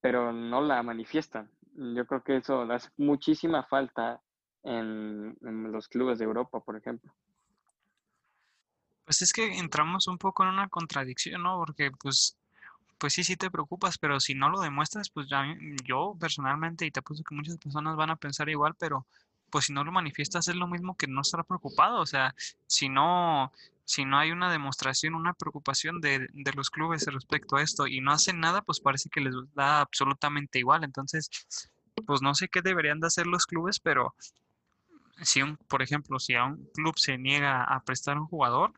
pero 0.02 0.34
no 0.34 0.62
la 0.62 0.82
manifiestan. 0.84 1.50
Yo 1.74 2.06
creo 2.06 2.24
que 2.24 2.38
eso 2.38 2.62
hace 2.64 2.90
muchísima 2.98 3.64
falta 3.64 4.22
en, 4.64 5.38
en 5.42 5.72
los 5.72 5.88
clubes 5.88 6.20
de 6.20 6.26
Europa, 6.26 6.60
por 6.60 6.76
ejemplo. 6.76 7.14
Pues 9.06 9.22
es 9.22 9.34
que 9.34 9.58
entramos 9.58 10.08
un 10.08 10.18
poco 10.18 10.44
en 10.44 10.50
una 10.50 10.70
contradicción, 10.70 11.44
¿no? 11.44 11.58
Porque 11.58 11.92
pues 12.00 12.38
pues 13.02 13.14
sí, 13.14 13.24
sí 13.24 13.36
te 13.36 13.50
preocupas, 13.50 13.98
pero 13.98 14.20
si 14.20 14.36
no 14.36 14.50
lo 14.50 14.60
demuestras, 14.62 15.10
pues 15.10 15.28
ya 15.28 15.44
yo 15.84 16.16
personalmente, 16.20 16.86
y 16.86 16.92
te 16.92 17.00
apuesto 17.00 17.24
que 17.24 17.34
muchas 17.34 17.58
personas 17.58 17.96
van 17.96 18.12
a 18.12 18.16
pensar 18.16 18.48
igual, 18.48 18.76
pero 18.78 19.08
pues 19.50 19.66
si 19.66 19.74
no 19.74 19.84
lo 19.84 19.92
manifiestas 19.92 20.48
es 20.48 20.56
lo 20.56 20.68
mismo 20.68 20.96
que 20.96 21.08
no 21.08 21.22
estar 21.22 21.44
preocupado. 21.44 22.00
O 22.00 22.06
sea, 22.06 22.36
si 22.68 22.90
no, 22.90 23.52
si 23.86 24.06
no 24.06 24.20
hay 24.20 24.32
una 24.32 24.52
demostración, 24.52 25.16
una 25.16 25.34
preocupación 25.34 26.00
de, 26.00 26.28
de 26.32 26.54
los 26.54 26.70
clubes 26.70 27.08
respecto 27.08 27.56
a 27.56 27.64
esto 27.64 27.88
y 27.88 28.02
no 28.02 28.12
hacen 28.12 28.40
nada, 28.40 28.62
pues 28.62 28.80
parece 28.80 29.10
que 29.10 29.22
les 29.22 29.34
da 29.56 29.82
absolutamente 29.82 30.60
igual. 30.60 30.84
Entonces, 30.84 31.32
pues 32.06 32.22
no 32.22 32.36
sé 32.36 32.50
qué 32.50 32.62
deberían 32.62 33.00
de 33.00 33.08
hacer 33.08 33.26
los 33.26 33.48
clubes, 33.48 33.80
pero 33.80 34.14
si 35.24 35.42
un, 35.42 35.58
por 35.58 35.82
ejemplo, 35.82 36.20
si 36.20 36.36
a 36.36 36.46
un 36.46 36.70
club 36.76 37.00
se 37.00 37.18
niega 37.18 37.64
a 37.64 37.84
prestar 37.84 38.20
un 38.20 38.28
jugador, 38.28 38.74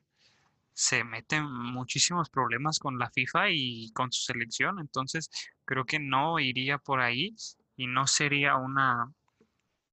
se 0.74 1.04
meten 1.04 1.46
muchísimos 1.46 2.30
problemas 2.30 2.80
con 2.80 2.98
la 2.98 3.10
FIFA 3.12 3.52
y 3.52 3.92
con 3.94 4.12
su 4.12 4.24
selección. 4.24 4.80
Entonces, 4.80 5.30
creo 5.66 5.86
que 5.86 6.00
no 6.00 6.40
iría 6.40 6.78
por 6.78 7.00
ahí 7.00 7.36
y 7.76 7.88
no 7.88 8.08
sería 8.08 8.56
una, 8.56 9.12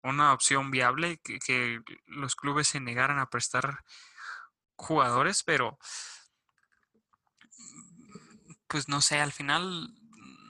una 0.02 0.32
opción 0.32 0.70
viable 0.70 1.18
que, 1.18 1.80
los 2.06 2.34
clubes 2.34 2.68
se 2.68 2.80
negaran 2.80 3.18
a 3.18 3.28
prestar 3.30 3.84
jugadores, 4.76 5.42
pero 5.42 5.78
pues 8.66 8.88
no 8.88 9.00
sé, 9.00 9.20
al 9.20 9.32
final 9.32 9.94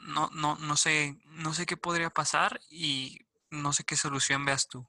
no, 0.07 0.31
no, 0.33 0.57
no 0.57 0.77
sé, 0.77 1.19
no 1.27 1.53
sé 1.55 1.67
qué 1.67 1.77
podría 1.77 2.11
pasar 2.11 2.61
y 2.71 3.27
no 3.51 3.73
sé 3.73 3.85
qué 3.85 3.97
solución 3.97 4.45
veas 4.45 4.69
tú. 4.69 4.87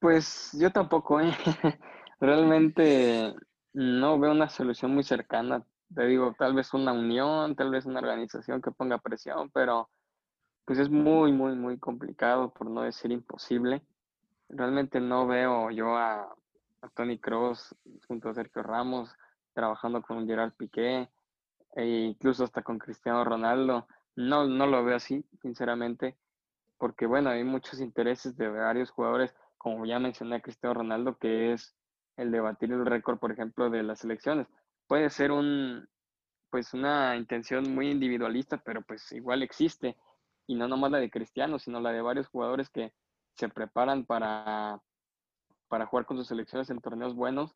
Pues 0.00 0.50
yo 0.52 0.70
tampoco, 0.70 1.20
¿eh? 1.20 1.36
Realmente 2.24 3.34
no 3.74 4.18
veo 4.18 4.32
una 4.32 4.48
solución 4.48 4.94
muy 4.94 5.04
cercana. 5.04 5.62
Te 5.94 6.06
digo, 6.06 6.34
tal 6.38 6.54
vez 6.54 6.72
una 6.72 6.94
unión, 6.94 7.54
tal 7.54 7.70
vez 7.70 7.84
una 7.84 8.00
organización 8.00 8.62
que 8.62 8.70
ponga 8.70 8.96
presión, 8.96 9.50
pero 9.50 9.90
pues 10.64 10.78
es 10.78 10.88
muy, 10.88 11.32
muy, 11.32 11.54
muy 11.54 11.78
complicado, 11.78 12.54
por 12.54 12.70
no 12.70 12.80
decir 12.80 13.12
imposible. 13.12 13.82
Realmente 14.48 15.00
no 15.00 15.26
veo 15.26 15.70
yo 15.70 15.98
a, 15.98 16.34
Tony 16.94 17.18
Cross 17.18 17.76
junto 18.08 18.30
a 18.30 18.34
Sergio 18.34 18.62
Ramos 18.62 19.14
trabajando 19.52 20.00
con 20.00 20.26
Gerard 20.26 20.54
Piqué 20.54 21.10
e 21.76 21.86
incluso 21.86 22.44
hasta 22.44 22.62
con 22.62 22.78
Cristiano 22.78 23.22
Ronaldo. 23.22 23.86
No, 24.16 24.46
no 24.46 24.66
lo 24.66 24.82
veo 24.82 24.96
así, 24.96 25.26
sinceramente, 25.42 26.16
porque 26.78 27.04
bueno, 27.04 27.28
hay 27.28 27.44
muchos 27.44 27.80
intereses 27.80 28.34
de 28.38 28.48
varios 28.48 28.90
jugadores, 28.90 29.34
como 29.58 29.84
ya 29.84 29.98
mencioné 29.98 30.36
a 30.36 30.40
Cristiano 30.40 30.72
Ronaldo, 30.72 31.18
que 31.18 31.52
es 31.52 31.76
el 32.16 32.30
de 32.30 32.40
batir 32.40 32.72
el 32.72 32.86
récord, 32.86 33.18
por 33.18 33.32
ejemplo, 33.32 33.70
de 33.70 33.82
las 33.82 34.04
elecciones. 34.04 34.46
Puede 34.86 35.10
ser 35.10 35.32
un, 35.32 35.88
pues 36.50 36.74
una 36.74 37.16
intención 37.16 37.74
muy 37.74 37.90
individualista, 37.90 38.58
pero 38.64 38.82
pues 38.82 39.10
igual 39.12 39.42
existe. 39.42 39.96
Y 40.46 40.54
no 40.54 40.68
nomás 40.68 40.90
la 40.90 40.98
de 40.98 41.10
Cristiano, 41.10 41.58
sino 41.58 41.80
la 41.80 41.92
de 41.92 42.02
varios 42.02 42.28
jugadores 42.28 42.70
que 42.70 42.92
se 43.36 43.48
preparan 43.48 44.04
para, 44.04 44.80
para 45.68 45.86
jugar 45.86 46.06
con 46.06 46.16
sus 46.16 46.28
selecciones 46.28 46.70
en 46.70 46.80
torneos 46.80 47.14
buenos. 47.14 47.54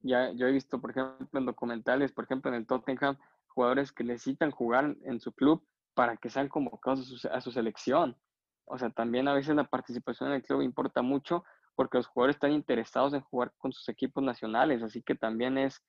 Ya, 0.00 0.32
yo 0.32 0.46
he 0.46 0.52
visto, 0.52 0.80
por 0.80 0.92
ejemplo, 0.92 1.40
en 1.40 1.46
documentales, 1.46 2.12
por 2.12 2.24
ejemplo, 2.24 2.50
en 2.50 2.56
el 2.56 2.66
Tottenham, 2.66 3.18
jugadores 3.48 3.92
que 3.92 4.04
necesitan 4.04 4.50
jugar 4.50 4.96
en 5.02 5.20
su 5.20 5.32
club 5.32 5.66
para 5.94 6.16
que 6.16 6.30
sean 6.30 6.48
convocados 6.48 7.00
a 7.00 7.04
su, 7.04 7.28
a 7.28 7.40
su 7.40 7.50
selección. 7.50 8.16
O 8.64 8.78
sea, 8.78 8.90
también 8.90 9.26
a 9.28 9.34
veces 9.34 9.56
la 9.56 9.64
participación 9.64 10.30
en 10.30 10.36
el 10.36 10.42
club 10.42 10.62
importa 10.62 11.02
mucho 11.02 11.44
porque 11.78 11.96
los 11.96 12.08
jugadores 12.08 12.34
están 12.34 12.50
interesados 12.50 13.14
en 13.14 13.20
jugar 13.20 13.52
con 13.56 13.72
sus 13.72 13.88
equipos 13.88 14.20
nacionales, 14.20 14.82
así 14.82 15.00
que 15.00 15.14
también 15.14 15.56
es 15.56 15.80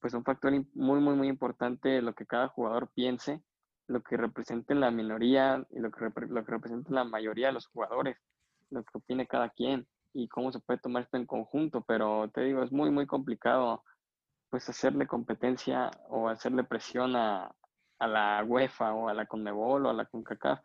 pues 0.00 0.14
un 0.14 0.24
factor 0.24 0.50
muy, 0.74 1.00
muy, 1.00 1.14
muy 1.14 1.28
importante 1.28 2.02
lo 2.02 2.12
que 2.12 2.26
cada 2.26 2.48
jugador 2.48 2.90
piense, 2.92 3.40
lo 3.86 4.02
que 4.02 4.16
represente 4.16 4.74
la 4.74 4.90
minoría 4.90 5.64
y 5.70 5.78
lo 5.78 5.92
que, 5.92 6.10
lo 6.26 6.44
que 6.44 6.50
represente 6.50 6.92
la 6.92 7.04
mayoría 7.04 7.46
de 7.46 7.52
los 7.52 7.68
jugadores, 7.68 8.16
lo 8.70 8.82
que 8.82 8.98
opine 8.98 9.28
cada 9.28 9.50
quien 9.50 9.86
y 10.12 10.26
cómo 10.26 10.50
se 10.50 10.58
puede 10.58 10.80
tomar 10.80 11.04
esto 11.04 11.18
en 11.18 11.26
conjunto, 11.26 11.84
pero 11.86 12.28
te 12.34 12.40
digo, 12.40 12.64
es 12.64 12.72
muy, 12.72 12.90
muy 12.90 13.06
complicado 13.06 13.84
pues 14.50 14.68
hacerle 14.68 15.06
competencia 15.06 15.92
o 16.08 16.30
hacerle 16.30 16.64
presión 16.64 17.14
a, 17.14 17.54
a 18.00 18.06
la 18.08 18.44
UEFA 18.44 18.92
o 18.92 19.08
a 19.08 19.14
la 19.14 19.26
CONMEBOL 19.26 19.86
o 19.86 19.90
a 19.90 19.94
la 19.94 20.04
CONCACAF 20.04 20.58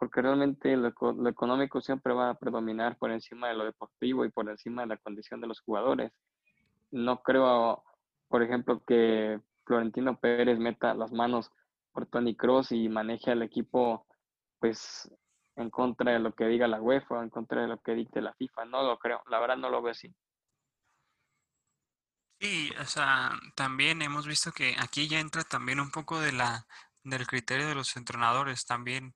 porque 0.00 0.22
realmente 0.22 0.74
lo, 0.78 0.94
lo, 1.12 1.28
económico 1.28 1.82
siempre 1.82 2.14
va 2.14 2.30
a 2.30 2.34
predominar 2.34 2.96
por 2.96 3.10
encima 3.10 3.48
de 3.48 3.54
lo 3.54 3.66
deportivo 3.66 4.24
y 4.24 4.30
por 4.30 4.48
encima 4.48 4.80
de 4.80 4.88
la 4.88 4.96
condición 4.96 5.42
de 5.42 5.46
los 5.46 5.60
jugadores. 5.60 6.10
No 6.90 7.22
creo, 7.22 7.84
por 8.26 8.42
ejemplo, 8.42 8.82
que 8.86 9.38
Florentino 9.66 10.18
Pérez 10.18 10.58
meta 10.58 10.94
las 10.94 11.12
manos 11.12 11.52
por 11.92 12.06
Tony 12.06 12.34
Cross 12.34 12.72
y 12.72 12.88
maneje 12.88 13.30
al 13.30 13.42
equipo 13.42 14.06
pues 14.58 15.12
en 15.56 15.68
contra 15.68 16.12
de 16.12 16.18
lo 16.18 16.34
que 16.34 16.46
diga 16.46 16.66
la 16.66 16.80
UEFA, 16.80 17.22
en 17.22 17.28
contra 17.28 17.60
de 17.60 17.68
lo 17.68 17.78
que 17.80 17.92
dicte 17.92 18.22
la 18.22 18.32
FIFA. 18.32 18.64
No 18.64 18.82
lo 18.82 18.98
creo, 18.98 19.22
la 19.28 19.38
verdad 19.38 19.58
no 19.58 19.68
lo 19.68 19.82
veo 19.82 19.92
así. 19.92 20.14
Sí, 22.40 22.72
o 22.80 22.86
sea, 22.86 23.32
también 23.54 24.00
hemos 24.00 24.26
visto 24.26 24.50
que 24.50 24.76
aquí 24.80 25.08
ya 25.08 25.20
entra 25.20 25.44
también 25.44 25.78
un 25.78 25.90
poco 25.90 26.18
de 26.20 26.32
la 26.32 26.66
del 27.02 27.26
criterio 27.26 27.68
de 27.68 27.74
los 27.74 27.96
entrenadores 27.96 28.64
también 28.64 29.14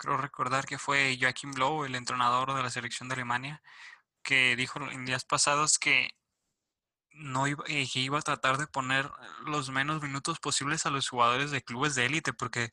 creo 0.00 0.16
recordar 0.16 0.64
que 0.64 0.78
fue 0.78 1.18
Joachim 1.20 1.52
Blow, 1.52 1.84
el 1.84 1.94
entrenador 1.94 2.54
de 2.54 2.62
la 2.62 2.70
selección 2.70 3.08
de 3.08 3.14
Alemania, 3.16 3.62
que 4.22 4.56
dijo 4.56 4.80
en 4.90 5.04
días 5.04 5.24
pasados 5.26 5.78
que 5.78 6.16
no 7.12 7.46
iba, 7.46 7.62
eh, 7.66 7.86
que 7.92 8.00
iba 8.00 8.18
a 8.18 8.22
tratar 8.22 8.56
de 8.56 8.66
poner 8.66 9.10
los 9.44 9.68
menos 9.70 10.02
minutos 10.02 10.40
posibles 10.40 10.86
a 10.86 10.90
los 10.90 11.08
jugadores 11.08 11.50
de 11.50 11.62
clubes 11.62 11.94
de 11.94 12.06
élite, 12.06 12.32
porque 12.32 12.70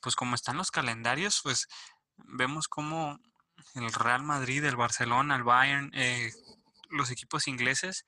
pues 0.00 0.16
como 0.16 0.34
están 0.34 0.56
los 0.56 0.72
calendarios, 0.72 1.40
pues 1.44 1.68
vemos 2.16 2.66
como 2.66 3.20
el 3.74 3.92
Real 3.92 4.24
Madrid, 4.24 4.64
el 4.64 4.76
Barcelona, 4.76 5.36
el 5.36 5.44
Bayern, 5.44 5.92
eh, 5.94 6.32
los 6.90 7.12
equipos 7.12 7.46
ingleses, 7.46 8.06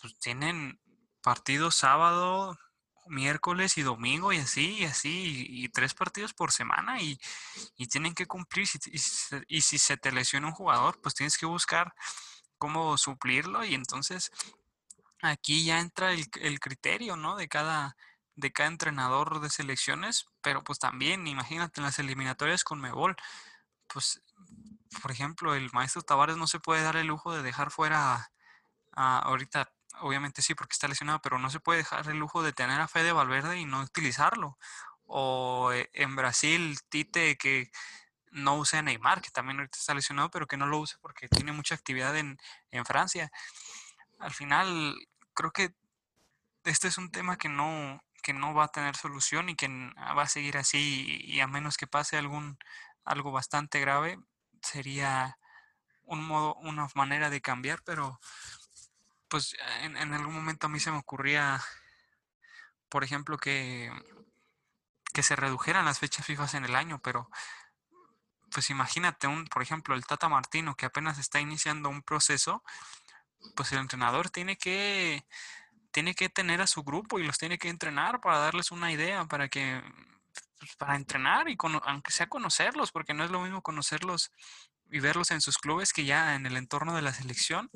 pues 0.00 0.18
tienen 0.18 0.80
partidos 1.20 1.76
sábado, 1.76 2.58
miércoles 3.06 3.78
y 3.78 3.82
domingo 3.82 4.32
y 4.32 4.38
así, 4.38 4.78
y 4.80 4.84
así, 4.84 5.46
y, 5.48 5.68
tres 5.68 5.94
partidos 5.94 6.34
por 6.34 6.52
semana 6.52 7.00
y, 7.00 7.18
y 7.76 7.86
tienen 7.88 8.14
que 8.14 8.26
cumplir. 8.26 8.68
Y, 8.86 9.56
y, 9.56 9.60
si 9.60 9.78
se 9.78 9.96
te 9.96 10.12
lesiona 10.12 10.48
un 10.48 10.54
jugador, 10.54 11.00
pues 11.02 11.14
tienes 11.14 11.36
que 11.36 11.46
buscar 11.46 11.94
cómo 12.58 12.96
suplirlo 12.96 13.64
y 13.64 13.74
entonces 13.74 14.30
aquí 15.22 15.64
ya 15.64 15.80
entra 15.80 16.12
el, 16.12 16.60
criterio, 16.60 17.16
¿no? 17.16 17.36
De 17.36 17.48
cada, 17.48 17.96
de 18.34 18.52
cada 18.52 18.68
entrenador 18.68 19.40
de 19.40 19.50
selecciones, 19.50 20.26
pero 20.42 20.62
pues 20.62 20.78
también, 20.78 21.26
imagínate, 21.26 21.80
en 21.80 21.84
las 21.86 21.98
eliminatorias 21.98 22.64
con 22.64 22.80
Mebol, 22.80 23.16
pues, 23.86 24.22
por 25.00 25.10
ejemplo, 25.10 25.54
el 25.54 25.70
maestro 25.72 26.02
Tavares 26.02 26.36
no 26.36 26.46
se 26.46 26.60
puede 26.60 26.82
dar 26.82 26.96
el 26.96 27.06
lujo 27.06 27.32
de 27.32 27.42
dejar 27.42 27.70
fuera 27.70 28.30
a, 28.92 29.18
ahorita 29.20 29.72
obviamente 30.02 30.42
sí, 30.42 30.54
porque 30.54 30.74
está 30.74 30.88
lesionado, 30.88 31.20
pero 31.22 31.38
no 31.38 31.50
se 31.50 31.60
puede 31.60 31.78
dejar 31.78 32.08
el 32.08 32.18
lujo 32.18 32.42
de 32.42 32.52
tener 32.52 32.80
a 32.80 32.88
Fede 32.88 33.12
Valverde 33.12 33.58
y 33.58 33.64
no 33.64 33.80
utilizarlo. 33.82 34.58
O 35.06 35.72
eh, 35.72 35.90
en 35.94 36.16
Brasil, 36.16 36.78
Tite, 36.88 37.36
que 37.36 37.70
no 38.30 38.56
use 38.56 38.82
Neymar, 38.82 39.20
que 39.22 39.30
también 39.30 39.58
ahorita 39.58 39.78
está 39.78 39.94
lesionado, 39.94 40.30
pero 40.30 40.46
que 40.46 40.56
no 40.56 40.66
lo 40.66 40.78
use 40.78 40.96
porque 41.00 41.28
tiene 41.28 41.52
mucha 41.52 41.74
actividad 41.74 42.16
en, 42.16 42.38
en 42.70 42.84
Francia. 42.84 43.30
Al 44.18 44.32
final, 44.32 44.96
creo 45.34 45.52
que 45.52 45.74
este 46.64 46.88
es 46.88 46.98
un 46.98 47.10
tema 47.10 47.36
que 47.36 47.48
no, 47.48 48.02
que 48.22 48.32
no 48.32 48.54
va 48.54 48.64
a 48.64 48.72
tener 48.72 48.96
solución 48.96 49.48
y 49.48 49.56
que 49.56 49.68
va 49.68 50.22
a 50.22 50.28
seguir 50.28 50.56
así 50.56 51.20
y, 51.24 51.40
a 51.40 51.46
menos 51.46 51.76
que 51.76 51.86
pase 51.86 52.16
algún 52.16 52.58
algo 53.04 53.32
bastante 53.32 53.80
grave 53.80 54.18
sería 54.62 55.38
un 56.04 56.24
modo 56.24 56.54
una 56.56 56.86
manera 56.94 57.30
de 57.30 57.40
cambiar 57.40 57.82
pero 57.84 58.20
pues 59.32 59.56
en, 59.80 59.96
en 59.96 60.12
algún 60.12 60.34
momento 60.34 60.66
a 60.66 60.70
mí 60.70 60.78
se 60.78 60.90
me 60.90 60.98
ocurría 60.98 61.60
por 62.88 63.02
ejemplo 63.02 63.38
que 63.38 63.90
que 65.14 65.22
se 65.22 65.36
redujeran 65.36 65.86
las 65.86 65.98
fechas 65.98 66.26
fijas 66.26 66.52
en 66.54 66.66
el 66.66 66.76
año 66.76 67.00
pero 67.02 67.30
pues 68.52 68.68
imagínate 68.68 69.26
un 69.26 69.46
por 69.46 69.62
ejemplo 69.62 69.94
el 69.94 70.04
Tata 70.04 70.28
Martino 70.28 70.76
que 70.76 70.84
apenas 70.84 71.18
está 71.18 71.40
iniciando 71.40 71.88
un 71.88 72.02
proceso 72.02 72.62
pues 73.56 73.72
el 73.72 73.78
entrenador 73.78 74.28
tiene 74.28 74.58
que 74.58 75.24
tiene 75.92 76.14
que 76.14 76.28
tener 76.28 76.60
a 76.60 76.66
su 76.66 76.82
grupo 76.82 77.18
y 77.18 77.24
los 77.24 77.38
tiene 77.38 77.58
que 77.58 77.68
entrenar 77.68 78.20
para 78.20 78.38
darles 78.38 78.72
una 78.72 78.90
idea, 78.90 79.26
para 79.26 79.48
que 79.48 79.82
pues, 80.58 80.74
para 80.76 80.96
entrenar 80.96 81.48
y 81.48 81.56
aunque 81.84 82.12
sea 82.12 82.28
conocerlos, 82.28 82.90
porque 82.90 83.14
no 83.14 83.24
es 83.24 83.30
lo 83.30 83.40
mismo 83.40 83.62
conocerlos 83.62 84.32
y 84.90 85.00
verlos 85.00 85.30
en 85.30 85.40
sus 85.40 85.58
clubes 85.58 85.92
que 85.92 86.04
ya 86.04 86.34
en 86.34 86.46
el 86.46 86.56
entorno 86.56 86.94
de 86.94 87.02
la 87.02 87.12
selección. 87.12 87.70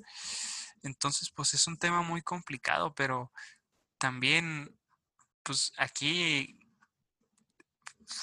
Entonces, 0.82 1.30
pues 1.30 1.54
es 1.54 1.66
un 1.66 1.78
tema 1.78 2.02
muy 2.02 2.22
complicado, 2.22 2.94
pero 2.94 3.32
también, 3.98 4.78
pues 5.42 5.72
aquí, 5.78 6.58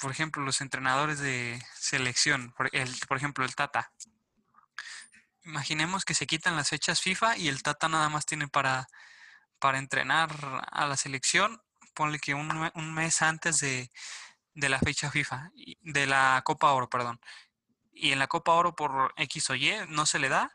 por 0.00 0.10
ejemplo, 0.10 0.42
los 0.42 0.60
entrenadores 0.60 1.18
de 1.18 1.62
selección, 1.74 2.52
por, 2.52 2.70
el, 2.72 2.94
por 3.08 3.16
ejemplo, 3.16 3.44
el 3.44 3.54
Tata. 3.54 3.92
Imaginemos 5.44 6.04
que 6.04 6.14
se 6.14 6.26
quitan 6.26 6.56
las 6.56 6.70
fechas 6.70 7.00
FIFA 7.00 7.36
y 7.36 7.48
el 7.48 7.62
Tata 7.62 7.88
nada 7.88 8.08
más 8.08 8.24
tiene 8.26 8.48
para 8.48 8.88
para 9.64 9.78
entrenar 9.78 10.30
a 10.70 10.86
la 10.86 10.94
selección, 10.94 11.62
ponle 11.94 12.18
que 12.18 12.34
un, 12.34 12.94
mes 12.94 13.22
antes 13.22 13.60
de, 13.60 13.90
la 14.52 14.78
fecha 14.78 15.10
FIFA, 15.10 15.52
de 15.80 16.06
la 16.06 16.42
Copa 16.44 16.72
Oro, 16.72 16.90
perdón. 16.90 17.18
Y 17.90 18.12
en 18.12 18.18
la 18.18 18.26
Copa 18.26 18.52
Oro 18.52 18.74
por 18.74 19.14
X 19.16 19.48
o 19.48 19.54
Y 19.54 19.72
no 19.88 20.04
se 20.04 20.18
le 20.18 20.28
da, 20.28 20.54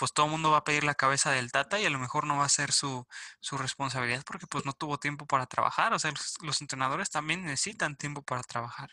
pues 0.00 0.14
todo 0.14 0.26
el 0.26 0.32
mundo 0.32 0.50
va 0.50 0.56
a 0.56 0.64
pedir 0.64 0.82
la 0.82 0.94
cabeza 0.94 1.30
del 1.30 1.52
Tata 1.52 1.78
y 1.78 1.84
a 1.84 1.90
lo 1.90 1.98
mejor 1.98 2.26
no 2.26 2.38
va 2.38 2.46
a 2.46 2.48
ser 2.48 2.72
su, 2.72 3.06
responsabilidad 3.52 4.22
porque 4.24 4.46
pues 4.46 4.64
no 4.64 4.72
tuvo 4.72 4.96
tiempo 4.96 5.26
para 5.26 5.44
trabajar. 5.44 5.92
O 5.92 5.98
sea, 5.98 6.10
los, 6.42 6.60
entrenadores 6.62 7.10
también 7.10 7.44
necesitan 7.44 7.96
tiempo 7.96 8.22
para 8.22 8.42
trabajar. 8.42 8.90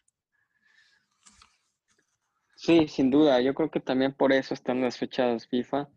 Sí, 2.58 2.89
sin 2.89 3.10
duda. 3.10 3.39
Yo 3.39 3.54
creo 3.54 3.72
que 3.72 3.80
también 3.80 4.13
por 4.13 4.34
eso 4.34 4.54
están 4.54 4.82
las 4.82 4.98
fechas 4.98 5.48
FIFA 5.48 5.88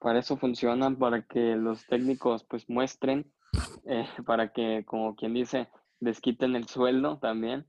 para 0.00 0.18
eso 0.18 0.36
funcionan, 0.36 0.96
para 0.96 1.22
que 1.22 1.56
los 1.56 1.86
técnicos 1.86 2.44
pues 2.44 2.68
muestren, 2.68 3.32
eh, 3.86 4.06
para 4.26 4.52
que, 4.52 4.84
como 4.84 5.14
quien 5.14 5.34
dice, 5.34 5.68
desquiten 6.00 6.56
el 6.56 6.68
sueldo 6.68 7.18
también. 7.18 7.66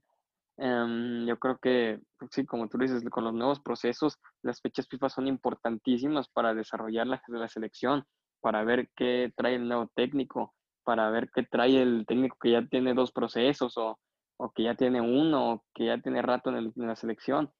Em, 0.58 1.26
yo 1.26 1.38
creo 1.38 1.58
que, 1.58 2.00
pues, 2.18 2.30
sí, 2.32 2.44
como 2.44 2.68
tú 2.68 2.78
dices, 2.78 3.02
con 3.10 3.24
los 3.24 3.34
nuevos 3.34 3.60
procesos, 3.60 4.18
las 4.42 4.60
fechas 4.60 4.88
FIFA 4.88 5.08
son 5.08 5.26
importantísimas 5.28 6.28
para 6.28 6.54
desarrollar 6.54 7.06
la, 7.06 7.22
la 7.28 7.48
selección, 7.48 8.04
para 8.40 8.64
ver 8.64 8.90
qué 8.94 9.32
trae 9.36 9.54
el 9.54 9.68
nuevo 9.68 9.90
técnico, 9.94 10.54
para 10.84 11.10
ver 11.10 11.30
qué 11.34 11.44
trae 11.44 11.80
el 11.80 12.04
técnico 12.06 12.36
que 12.40 12.52
ya 12.52 12.66
tiene 12.66 12.94
dos 12.94 13.12
procesos 13.12 13.76
o, 13.78 13.98
o 14.36 14.50
que 14.52 14.64
ya 14.64 14.74
tiene 14.74 15.00
uno 15.00 15.52
o 15.52 15.64
que 15.74 15.86
ya 15.86 15.98
tiene 15.98 16.22
rato 16.22 16.50
en, 16.50 16.56
en 16.56 16.72
la 16.86 16.96
selección, 16.96 17.52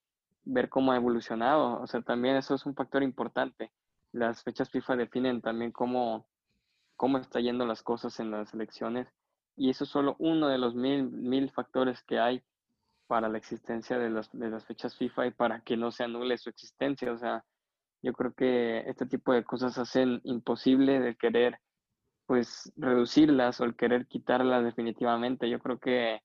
ver 0.44 0.68
cómo 0.68 0.92
ha 0.92 0.96
evolucionado. 0.96 1.80
O 1.80 1.87
sea, 1.87 2.02
también 2.02 2.37
eso 2.37 2.54
es 2.54 2.66
un 2.66 2.74
factor 2.74 3.02
importante 3.02 3.72
las 4.12 4.42
fechas 4.42 4.70
FIFA 4.70 4.96
definen 4.96 5.40
también 5.40 5.72
cómo, 5.72 6.26
cómo 6.96 7.18
está 7.18 7.40
yendo 7.40 7.66
las 7.66 7.82
cosas 7.82 8.18
en 8.20 8.30
las 8.30 8.54
elecciones 8.54 9.08
y 9.56 9.70
eso 9.70 9.84
es 9.84 9.90
solo 9.90 10.16
uno 10.18 10.48
de 10.48 10.58
los 10.58 10.74
mil, 10.74 11.11
mil 11.11 11.50
factores 11.50 12.02
que 12.02 12.18
hay 12.18 12.42
para 13.08 13.28
la 13.28 13.38
existencia 13.38 13.98
de 13.98 14.10
las, 14.10 14.30
de 14.32 14.50
las 14.50 14.64
fechas 14.64 14.96
FIFA 14.96 15.26
y 15.26 15.30
para 15.32 15.60
que 15.62 15.76
no 15.76 15.90
se 15.90 16.04
anule 16.04 16.38
su 16.38 16.50
existencia. 16.50 17.12
O 17.12 17.18
sea, 17.18 17.44
yo 18.02 18.12
creo 18.12 18.32
que 18.34 18.80
este 18.88 19.06
tipo 19.06 19.32
de 19.32 19.42
cosas 19.42 19.76
hacen 19.78 20.20
imposible 20.22 21.00
de 21.00 21.16
querer 21.16 21.58
pues 22.26 22.72
reducirlas 22.76 23.60
o 23.60 23.64
el 23.64 23.74
querer 23.74 24.06
quitarlas 24.06 24.62
definitivamente. 24.62 25.50
Yo 25.50 25.58
creo 25.58 25.80
que 25.80 26.20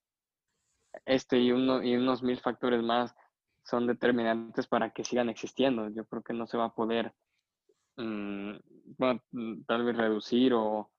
este 1.05 1.39
y, 1.39 1.51
uno, 1.51 1.81
y 1.81 1.95
unos 1.95 2.21
mil 2.21 2.39
factores 2.39 2.83
más 2.83 3.15
son 3.63 3.87
determinantes 3.87 4.67
para 4.67 4.91
que 4.91 5.03
sigan 5.03 5.29
existiendo. 5.29 5.89
Yo 5.89 6.05
creo 6.05 6.21
que 6.21 6.33
no 6.33 6.45
se 6.45 6.57
va 6.57 6.65
a 6.65 6.75
poder 6.75 7.15
Mm, 7.95 8.55
mm, 9.31 9.63
tal 9.65 9.85
vez 9.85 9.95
reducir 9.95 10.53
o, 10.53 10.89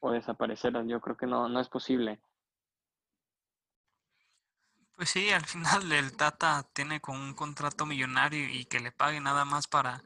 o 0.00 0.10
desaparecerlas. 0.12 0.86
Yo 0.86 1.00
creo 1.00 1.16
que 1.16 1.26
no, 1.26 1.48
no 1.48 1.60
es 1.60 1.68
posible. 1.68 2.20
Pues 5.00 5.12
sí, 5.12 5.30
al 5.30 5.46
final 5.46 5.90
el 5.92 6.14
Tata 6.14 6.62
tiene 6.74 7.00
con 7.00 7.16
un 7.18 7.32
contrato 7.32 7.86
millonario 7.86 8.50
y 8.50 8.66
que 8.66 8.80
le 8.80 8.92
pague 8.92 9.18
nada 9.18 9.46
más 9.46 9.66
para 9.66 10.02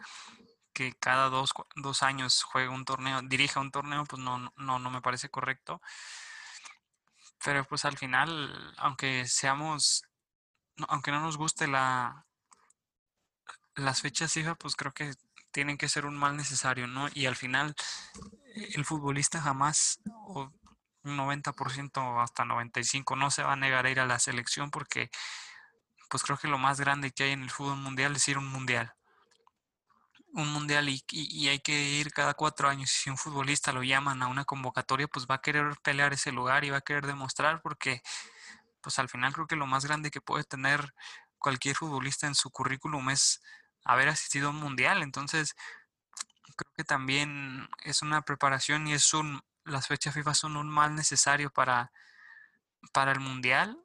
que 0.72 0.92
cada 1.00 1.28
dos, 1.30 1.50
dos 1.74 2.04
años 2.04 2.44
juegue 2.44 2.68
un 2.68 2.84
torneo, 2.84 3.20
dirija 3.22 3.58
un 3.58 3.72
torneo, 3.72 4.04
pues 4.04 4.22
no, 4.22 4.52
no, 4.56 4.78
no 4.78 4.90
me 4.92 5.02
parece 5.02 5.28
correcto. 5.30 5.82
Pero 7.44 7.64
pues 7.64 7.84
al 7.84 7.98
final, 7.98 8.72
aunque 8.76 9.26
seamos, 9.26 10.04
aunque 10.86 11.10
no 11.10 11.18
nos 11.18 11.36
guste 11.38 11.66
la 11.66 12.24
las 13.74 14.00
fechas 14.00 14.32
FIFA, 14.32 14.54
pues 14.54 14.76
creo 14.76 14.92
que 14.92 15.12
tienen 15.50 15.76
que 15.76 15.88
ser 15.88 16.06
un 16.06 16.16
mal 16.16 16.36
necesario, 16.36 16.86
¿no? 16.86 17.08
Y 17.14 17.26
al 17.26 17.34
final 17.34 17.74
el 18.54 18.84
futbolista 18.84 19.40
jamás, 19.40 19.98
o 20.28 20.52
un 21.04 21.16
90% 21.16 22.22
hasta 22.22 22.44
95%, 22.44 23.16
no 23.16 23.30
se 23.30 23.42
va 23.42 23.52
a 23.52 23.56
negar 23.56 23.86
a 23.86 23.90
ir 23.90 24.00
a 24.00 24.06
la 24.06 24.18
selección 24.18 24.70
porque 24.70 25.10
pues 26.08 26.22
creo 26.22 26.38
que 26.38 26.48
lo 26.48 26.58
más 26.58 26.80
grande 26.80 27.12
que 27.12 27.24
hay 27.24 27.32
en 27.32 27.42
el 27.42 27.50
fútbol 27.50 27.76
mundial 27.76 28.16
es 28.16 28.28
ir 28.28 28.36
a 28.36 28.40
un 28.40 28.48
mundial. 28.48 28.94
Un 30.32 30.52
mundial 30.52 30.88
y, 30.88 31.02
y, 31.10 31.48
hay 31.48 31.60
que 31.60 31.72
ir 31.72 32.12
cada 32.12 32.34
cuatro 32.34 32.68
años. 32.68 32.90
Y 32.90 32.94
si 33.04 33.10
un 33.10 33.16
futbolista 33.16 33.72
lo 33.72 33.82
llaman 33.84 34.22
a 34.22 34.26
una 34.26 34.44
convocatoria, 34.44 35.06
pues 35.06 35.26
va 35.30 35.36
a 35.36 35.40
querer 35.40 35.76
pelear 35.82 36.12
ese 36.12 36.32
lugar 36.32 36.64
y 36.64 36.70
va 36.70 36.78
a 36.78 36.80
querer 36.80 37.06
demostrar 37.06 37.62
porque 37.62 38.02
pues 38.80 38.98
al 38.98 39.08
final 39.08 39.32
creo 39.32 39.46
que 39.46 39.56
lo 39.56 39.66
más 39.66 39.84
grande 39.84 40.10
que 40.10 40.20
puede 40.20 40.44
tener 40.44 40.94
cualquier 41.38 41.76
futbolista 41.76 42.26
en 42.26 42.34
su 42.34 42.50
currículum 42.50 43.10
es 43.10 43.42
haber 43.84 44.08
asistido 44.08 44.48
a 44.48 44.50
un 44.50 44.56
mundial. 44.56 45.02
Entonces, 45.02 45.54
creo 46.56 46.72
que 46.76 46.84
también 46.84 47.68
es 47.82 48.02
una 48.02 48.22
preparación 48.22 48.88
y 48.88 48.94
es 48.94 49.14
un, 49.14 49.42
las 49.64 49.86
fechas 49.88 50.14
FIFA 50.14 50.34
son 50.34 50.56
un 50.56 50.68
mal 50.68 50.94
necesario 50.94 51.50
para, 51.50 51.92
para 52.92 53.12
el 53.12 53.20
mundial. 53.20 53.78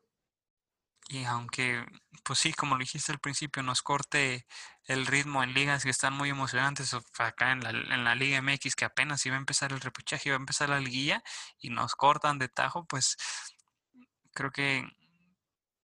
Y 1.07 1.25
aunque, 1.25 1.85
pues 2.23 2.39
sí, 2.39 2.53
como 2.53 2.75
lo 2.75 2.81
dijiste 2.81 3.11
al 3.11 3.19
principio, 3.19 3.63
nos 3.63 3.81
corte 3.81 4.45
el 4.83 5.07
ritmo 5.07 5.43
en 5.43 5.53
ligas 5.53 5.83
que 5.83 5.89
están 5.89 6.13
muy 6.13 6.29
emocionantes, 6.29 6.95
acá 7.17 7.51
en 7.51 7.61
la, 7.61 7.71
en 7.71 8.03
la 8.03 8.15
Liga 8.15 8.37
MX, 8.41 8.75
que 8.75 8.85
apenas 8.85 9.25
iba 9.25 9.35
a 9.35 9.39
empezar 9.39 9.71
el 9.71 9.81
repechaje, 9.81 10.29
iba 10.29 10.35
a 10.35 10.39
empezar 10.39 10.69
la 10.69 10.79
liguilla, 10.79 11.23
y 11.59 11.69
nos 11.69 11.95
cortan 11.95 12.37
de 12.37 12.47
tajo, 12.47 12.85
pues 12.85 13.17
creo 14.33 14.51
que 14.51 14.87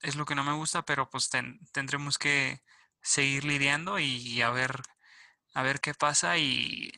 es 0.01 0.15
lo 0.15 0.25
que 0.25 0.35
no 0.35 0.43
me 0.43 0.53
gusta, 0.53 0.83
pero 0.83 1.09
pues 1.09 1.29
tendremos 1.71 2.17
que 2.19 2.61
seguir 3.01 3.45
lidiando 3.45 3.99
y 3.99 4.41
a 4.41 4.49
ver, 4.51 4.81
a 5.55 5.63
ver 5.63 5.79
qué 5.79 5.93
pasa 5.95 6.37
y 6.37 6.91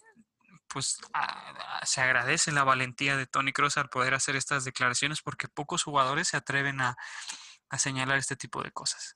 pues 0.78 1.00
se 1.86 2.02
agradece 2.02 2.52
la 2.52 2.64
valentía 2.64 3.18
de 3.18 3.26
Tony 3.26 3.52
Cross 3.52 3.78
al 3.78 3.90
poder 3.90 4.14
hacer 4.14 4.36
estas 4.36 4.64
declaraciones 4.64 5.24
porque 5.24 5.48
pocos 5.48 5.82
jugadores 5.82 6.28
se 6.28 6.38
atreven 6.38 6.82
a, 6.82 6.96
señalar 7.80 8.20
este 8.20 8.36
tipo 8.36 8.62
de 8.62 8.70
cosas. 8.70 9.16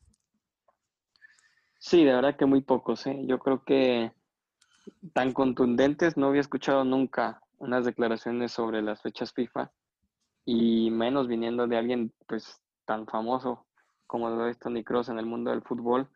Sí, 1.78 2.04
de 2.04 2.16
verdad 2.16 2.36
que 2.36 2.48
muy 2.48 2.62
pocos. 2.62 3.06
¿eh? 3.06 3.16
Yo 3.28 3.38
creo 3.38 3.64
que 3.64 4.12
tan 5.14 5.34
contundentes 5.34 6.18
no 6.18 6.30
había 6.30 6.42
escuchado 6.42 6.84
nunca 6.84 7.44
unas 7.60 7.86
declaraciones 7.86 8.52
sobre 8.52 8.82
las 8.82 9.04
fechas 9.04 9.32
FIFA 9.32 9.72
y 10.46 10.90
menos 10.90 11.28
viniendo 11.28 11.68
de 11.68 11.78
alguien 11.78 12.12
pues 12.28 12.60
tan 12.86 13.06
famoso 13.06 13.68
como 14.08 14.32
lo 14.32 14.48
es 14.48 14.58
Tony 14.58 14.84
Cross 14.84 15.10
en 15.10 15.20
el 15.20 15.28
mundo 15.28 15.52
del 15.52 15.62
fútbol 15.62 16.10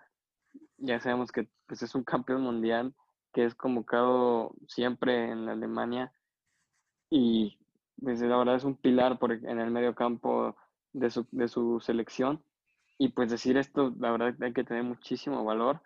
ya 0.77 0.99
sabemos 0.99 1.31
que 1.31 1.47
pues, 1.67 1.83
es 1.83 1.93
un 1.93 2.03
campeón 2.03 2.41
mundial 2.41 2.95
que 3.35 3.43
es 3.43 3.53
convocado 3.53 4.53
siempre 4.65 5.29
en 5.29 5.49
Alemania 5.49 6.13
y 7.09 7.59
pues, 8.01 8.21
la 8.21 8.37
verdad 8.37 8.55
es 8.55 8.63
un 8.63 8.77
pilar 8.77 9.19
por, 9.19 9.33
en 9.33 9.59
el 9.59 9.71
medio 9.71 9.93
campo 9.93 10.55
de 10.93 11.09
su, 11.09 11.27
de 11.31 11.49
su 11.49 11.81
selección. 11.81 12.41
Y 12.97 13.09
pues 13.09 13.29
decir 13.29 13.57
esto, 13.57 13.93
la 13.99 14.11
verdad 14.11 14.41
hay 14.41 14.53
que 14.53 14.63
tener 14.63 14.83
muchísimo 14.83 15.43
valor 15.43 15.81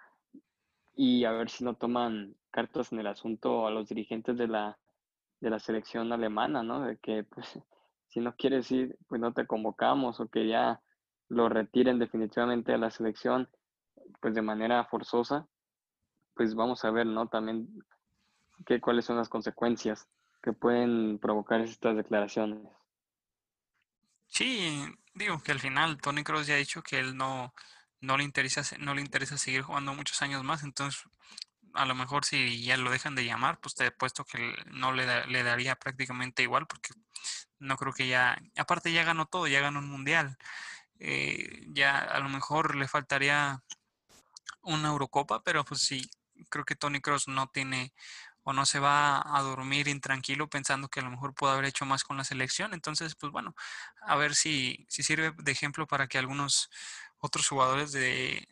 y 0.94 1.26
a 1.26 1.32
ver 1.32 1.50
si 1.50 1.64
no 1.64 1.74
toman 1.74 2.36
cartas 2.52 2.92
en 2.92 3.00
el 3.00 3.08
asunto 3.08 3.66
a 3.66 3.72
los 3.72 3.90
dirigentes 3.90 4.38
de 4.38 4.48
la, 4.48 4.78
de 5.40 5.50
la 5.50 5.58
selección 5.58 6.14
alemana, 6.14 6.62
¿no? 6.62 6.82
De 6.82 6.98
que 6.98 7.24
pues 7.24 7.60
si 8.10 8.20
no 8.20 8.36
quieres 8.36 8.72
ir, 8.72 8.96
pues 9.08 9.20
no 9.20 9.34
te 9.34 9.48
convocamos 9.48 10.20
o 10.20 10.28
que 10.28 10.48
ya 10.48 10.84
lo 11.30 11.50
retiren 11.50 11.98
definitivamente 11.98 12.74
de 12.74 12.78
la 12.78 12.92
selección 12.92 13.50
pues 14.22 14.36
de 14.36 14.44
manera 14.44 14.86
forzosa, 14.86 15.48
pues 16.40 16.56
vamos 16.56 16.86
a 16.86 16.92
ver, 16.92 17.06
¿no? 17.06 17.28
También 17.28 17.68
qué, 18.66 18.80
cuáles 18.80 19.04
son 19.04 19.18
las 19.18 19.28
consecuencias 19.28 20.08
que 20.42 20.54
pueden 20.54 21.20
provocar 21.20 21.60
estas 21.60 21.98
declaraciones. 21.98 22.66
Sí, 24.28 24.86
digo 25.14 25.44
que 25.44 25.52
al 25.52 25.60
final 25.60 26.00
Tony 26.00 26.24
Cross 26.24 26.48
ya 26.48 26.54
ha 26.54 26.58
dicho 26.58 26.82
que 26.82 26.98
él 26.98 27.18
no, 27.18 27.54
no 28.00 28.16
le 28.16 28.24
interesa, 28.24 28.64
no 28.78 28.96
le 28.96 29.02
interesa 29.02 29.38
seguir 29.38 29.64
jugando 29.64 29.94
muchos 29.94 30.22
años 30.22 30.42
más, 30.46 30.64
entonces 30.64 31.04
a 31.74 31.86
lo 31.86 31.94
mejor 31.94 32.24
si 32.24 32.64
ya 32.64 32.78
lo 32.78 32.90
dejan 32.90 33.16
de 33.16 33.26
llamar, 33.26 33.60
pues 33.60 33.76
te 33.76 33.88
he 33.88 33.92
puesto 33.92 34.24
que 34.24 34.56
no 34.72 34.94
le, 34.94 35.28
le 35.28 35.44
daría 35.44 35.76
prácticamente 35.76 36.42
igual, 36.42 36.68
porque 36.68 36.94
no 37.58 37.76
creo 37.76 37.92
que 37.92 38.08
ya, 38.08 38.42
aparte 38.56 38.94
ya 38.94 39.04
ganó 39.04 39.26
todo, 39.26 39.46
ya 39.48 39.60
ganó 39.60 39.80
un 39.80 39.90
mundial, 39.90 40.38
eh, 41.00 41.66
ya 41.74 42.00
a 42.00 42.22
lo 42.22 42.30
mejor 42.30 42.78
le 42.78 42.88
faltaría 42.88 43.62
una 44.62 44.88
Eurocopa, 44.88 45.44
pero 45.44 45.66
pues 45.66 45.82
sí, 45.82 46.10
creo 46.50 46.66
que 46.66 46.76
Tony 46.76 47.02
Cross 47.02 47.28
no 47.28 47.48
tiene 47.48 47.94
o 48.44 48.54
no 48.54 48.66
se 48.66 48.80
va 48.80 49.22
a 49.38 49.42
dormir 49.42 49.88
intranquilo 49.88 50.50
pensando 50.50 50.90
que 50.90 51.02
a 51.02 51.04
lo 51.04 51.12
mejor 51.12 51.34
pudo 51.36 51.52
haber 51.52 51.66
hecho 51.66 51.86
más 51.86 52.04
con 52.04 52.18
la 52.18 52.24
selección. 52.24 52.74
Entonces, 52.74 53.16
pues 53.16 53.32
bueno, 53.32 53.56
a 54.02 54.16
ver 54.16 54.36
si, 54.36 54.86
si 54.90 55.04
sirve 55.04 55.34
de 55.38 55.52
ejemplo 55.52 55.88
para 55.88 56.08
que 56.08 56.18
algunos 56.18 56.70
otros 57.20 57.48
jugadores 57.48 57.92
de, 57.92 58.48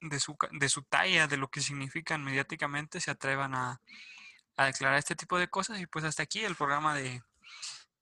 de, 0.00 0.20
su, 0.20 0.36
de 0.52 0.68
su 0.68 0.82
talla, 0.82 1.26
de 1.26 1.36
lo 1.36 1.48
que 1.48 1.60
significan 1.60 2.22
mediáticamente, 2.22 3.00
se 3.00 3.10
atrevan 3.10 3.54
a, 3.54 3.80
a 4.56 4.66
declarar 4.66 4.98
este 4.98 5.16
tipo 5.16 5.38
de 5.38 5.48
cosas. 5.48 5.80
Y 5.80 5.86
pues 5.86 6.04
hasta 6.04 6.22
aquí 6.22 6.44
el 6.44 6.54
programa 6.54 6.94
de, 6.94 7.22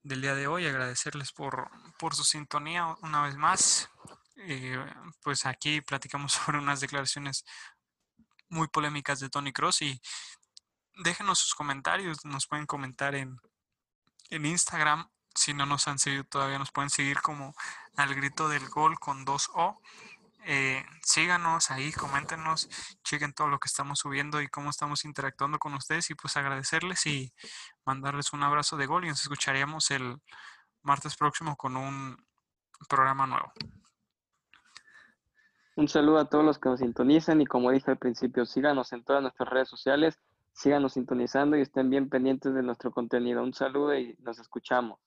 del 0.03 0.21
día 0.21 0.35
de 0.35 0.47
hoy. 0.47 0.67
Agradecerles 0.67 1.33
por, 1.33 1.71
por 1.99 2.15
su 2.15 2.25
sintonía 2.25 2.97
una 3.03 3.23
vez 3.23 3.37
más. 3.37 3.89
Eh, 4.37 4.79
pues 5.23 5.47
aquí 5.47 5.81
platicamos 5.81 6.33
sobre 6.45 6.59
unas 6.59 6.81
declaraciones 6.81 7.45
muy 8.49 8.69
polémicas 8.69 9.21
de 9.21 9.31
Tony 9.31 9.53
Cross 9.53 9.83
y 9.83 10.01
déjenos 11.03 11.39
sus 11.39 11.55
comentarios, 11.55 12.25
nos 12.25 12.47
pueden 12.47 12.67
comentar 12.67 13.15
en, 13.15 13.37
en 14.31 14.47
Instagram, 14.47 15.09
si 15.35 15.55
no 15.55 15.67
nos 15.67 15.87
han 15.89 15.99
seguido 15.99 16.25
todavía 16.25 16.59
nos 16.59 16.73
pueden 16.73 16.91
seguir 16.91 17.21
como 17.21 17.55
al 17.97 18.15
grito 18.15 18.49
del 18.49 18.69
gol 18.69 18.99
con 18.99 19.25
dos 19.25 19.51
O. 19.55 19.81
Eh, 20.45 20.85
síganos 21.03 21.71
ahí, 21.71 21.93
coméntenos, 21.93 22.69
chequen 23.05 23.35
todo 23.35 23.49
lo 23.49 23.59
que 23.59 23.67
estamos 23.69 23.99
subiendo 23.99 24.41
y 24.41 24.49
cómo 24.49 24.71
estamos 24.71 25.05
interactuando 25.05 25.59
con 25.59 25.75
ustedes 25.75 26.09
y 26.11 26.15
pues 26.15 26.37
agradecerles 26.37 27.07
y 27.07 27.33
mandarles 27.85 28.33
un 28.33 28.43
abrazo 28.43 28.77
de 28.77 28.87
gol 28.87 29.05
y 29.05 29.09
nos 29.09 29.21
escucharíamos 29.21 29.91
el 29.91 30.21
martes 30.83 31.17
próximo 31.17 31.57
con 31.57 31.77
un 31.77 32.17
programa 32.89 33.27
nuevo. 33.27 33.53
Un 35.79 35.87
saludo 35.87 36.19
a 36.19 36.25
todos 36.25 36.45
los 36.45 36.59
que 36.59 36.69
nos 36.69 36.81
sintonizan 36.81 37.41
y 37.41 37.47
como 37.47 37.71
dije 37.71 37.93
al 37.93 37.99
principio, 37.99 38.45
síganos 38.45 38.93
en 38.93 39.05
todas 39.05 39.23
nuestras 39.23 39.49
redes 39.49 39.69
sociales, 39.69 40.19
síganos 40.53 40.95
sintonizando 40.95 41.57
y 41.57 41.61
estén 41.61 41.89
bien 41.89 42.09
pendientes 42.09 42.53
de 42.53 42.65
nuestro 42.65 42.91
contenido. 42.91 43.45
Un 43.45 43.55
saludo 43.55 43.97
y 43.97 44.17
nos 44.19 44.41
escuchamos. 44.41 44.99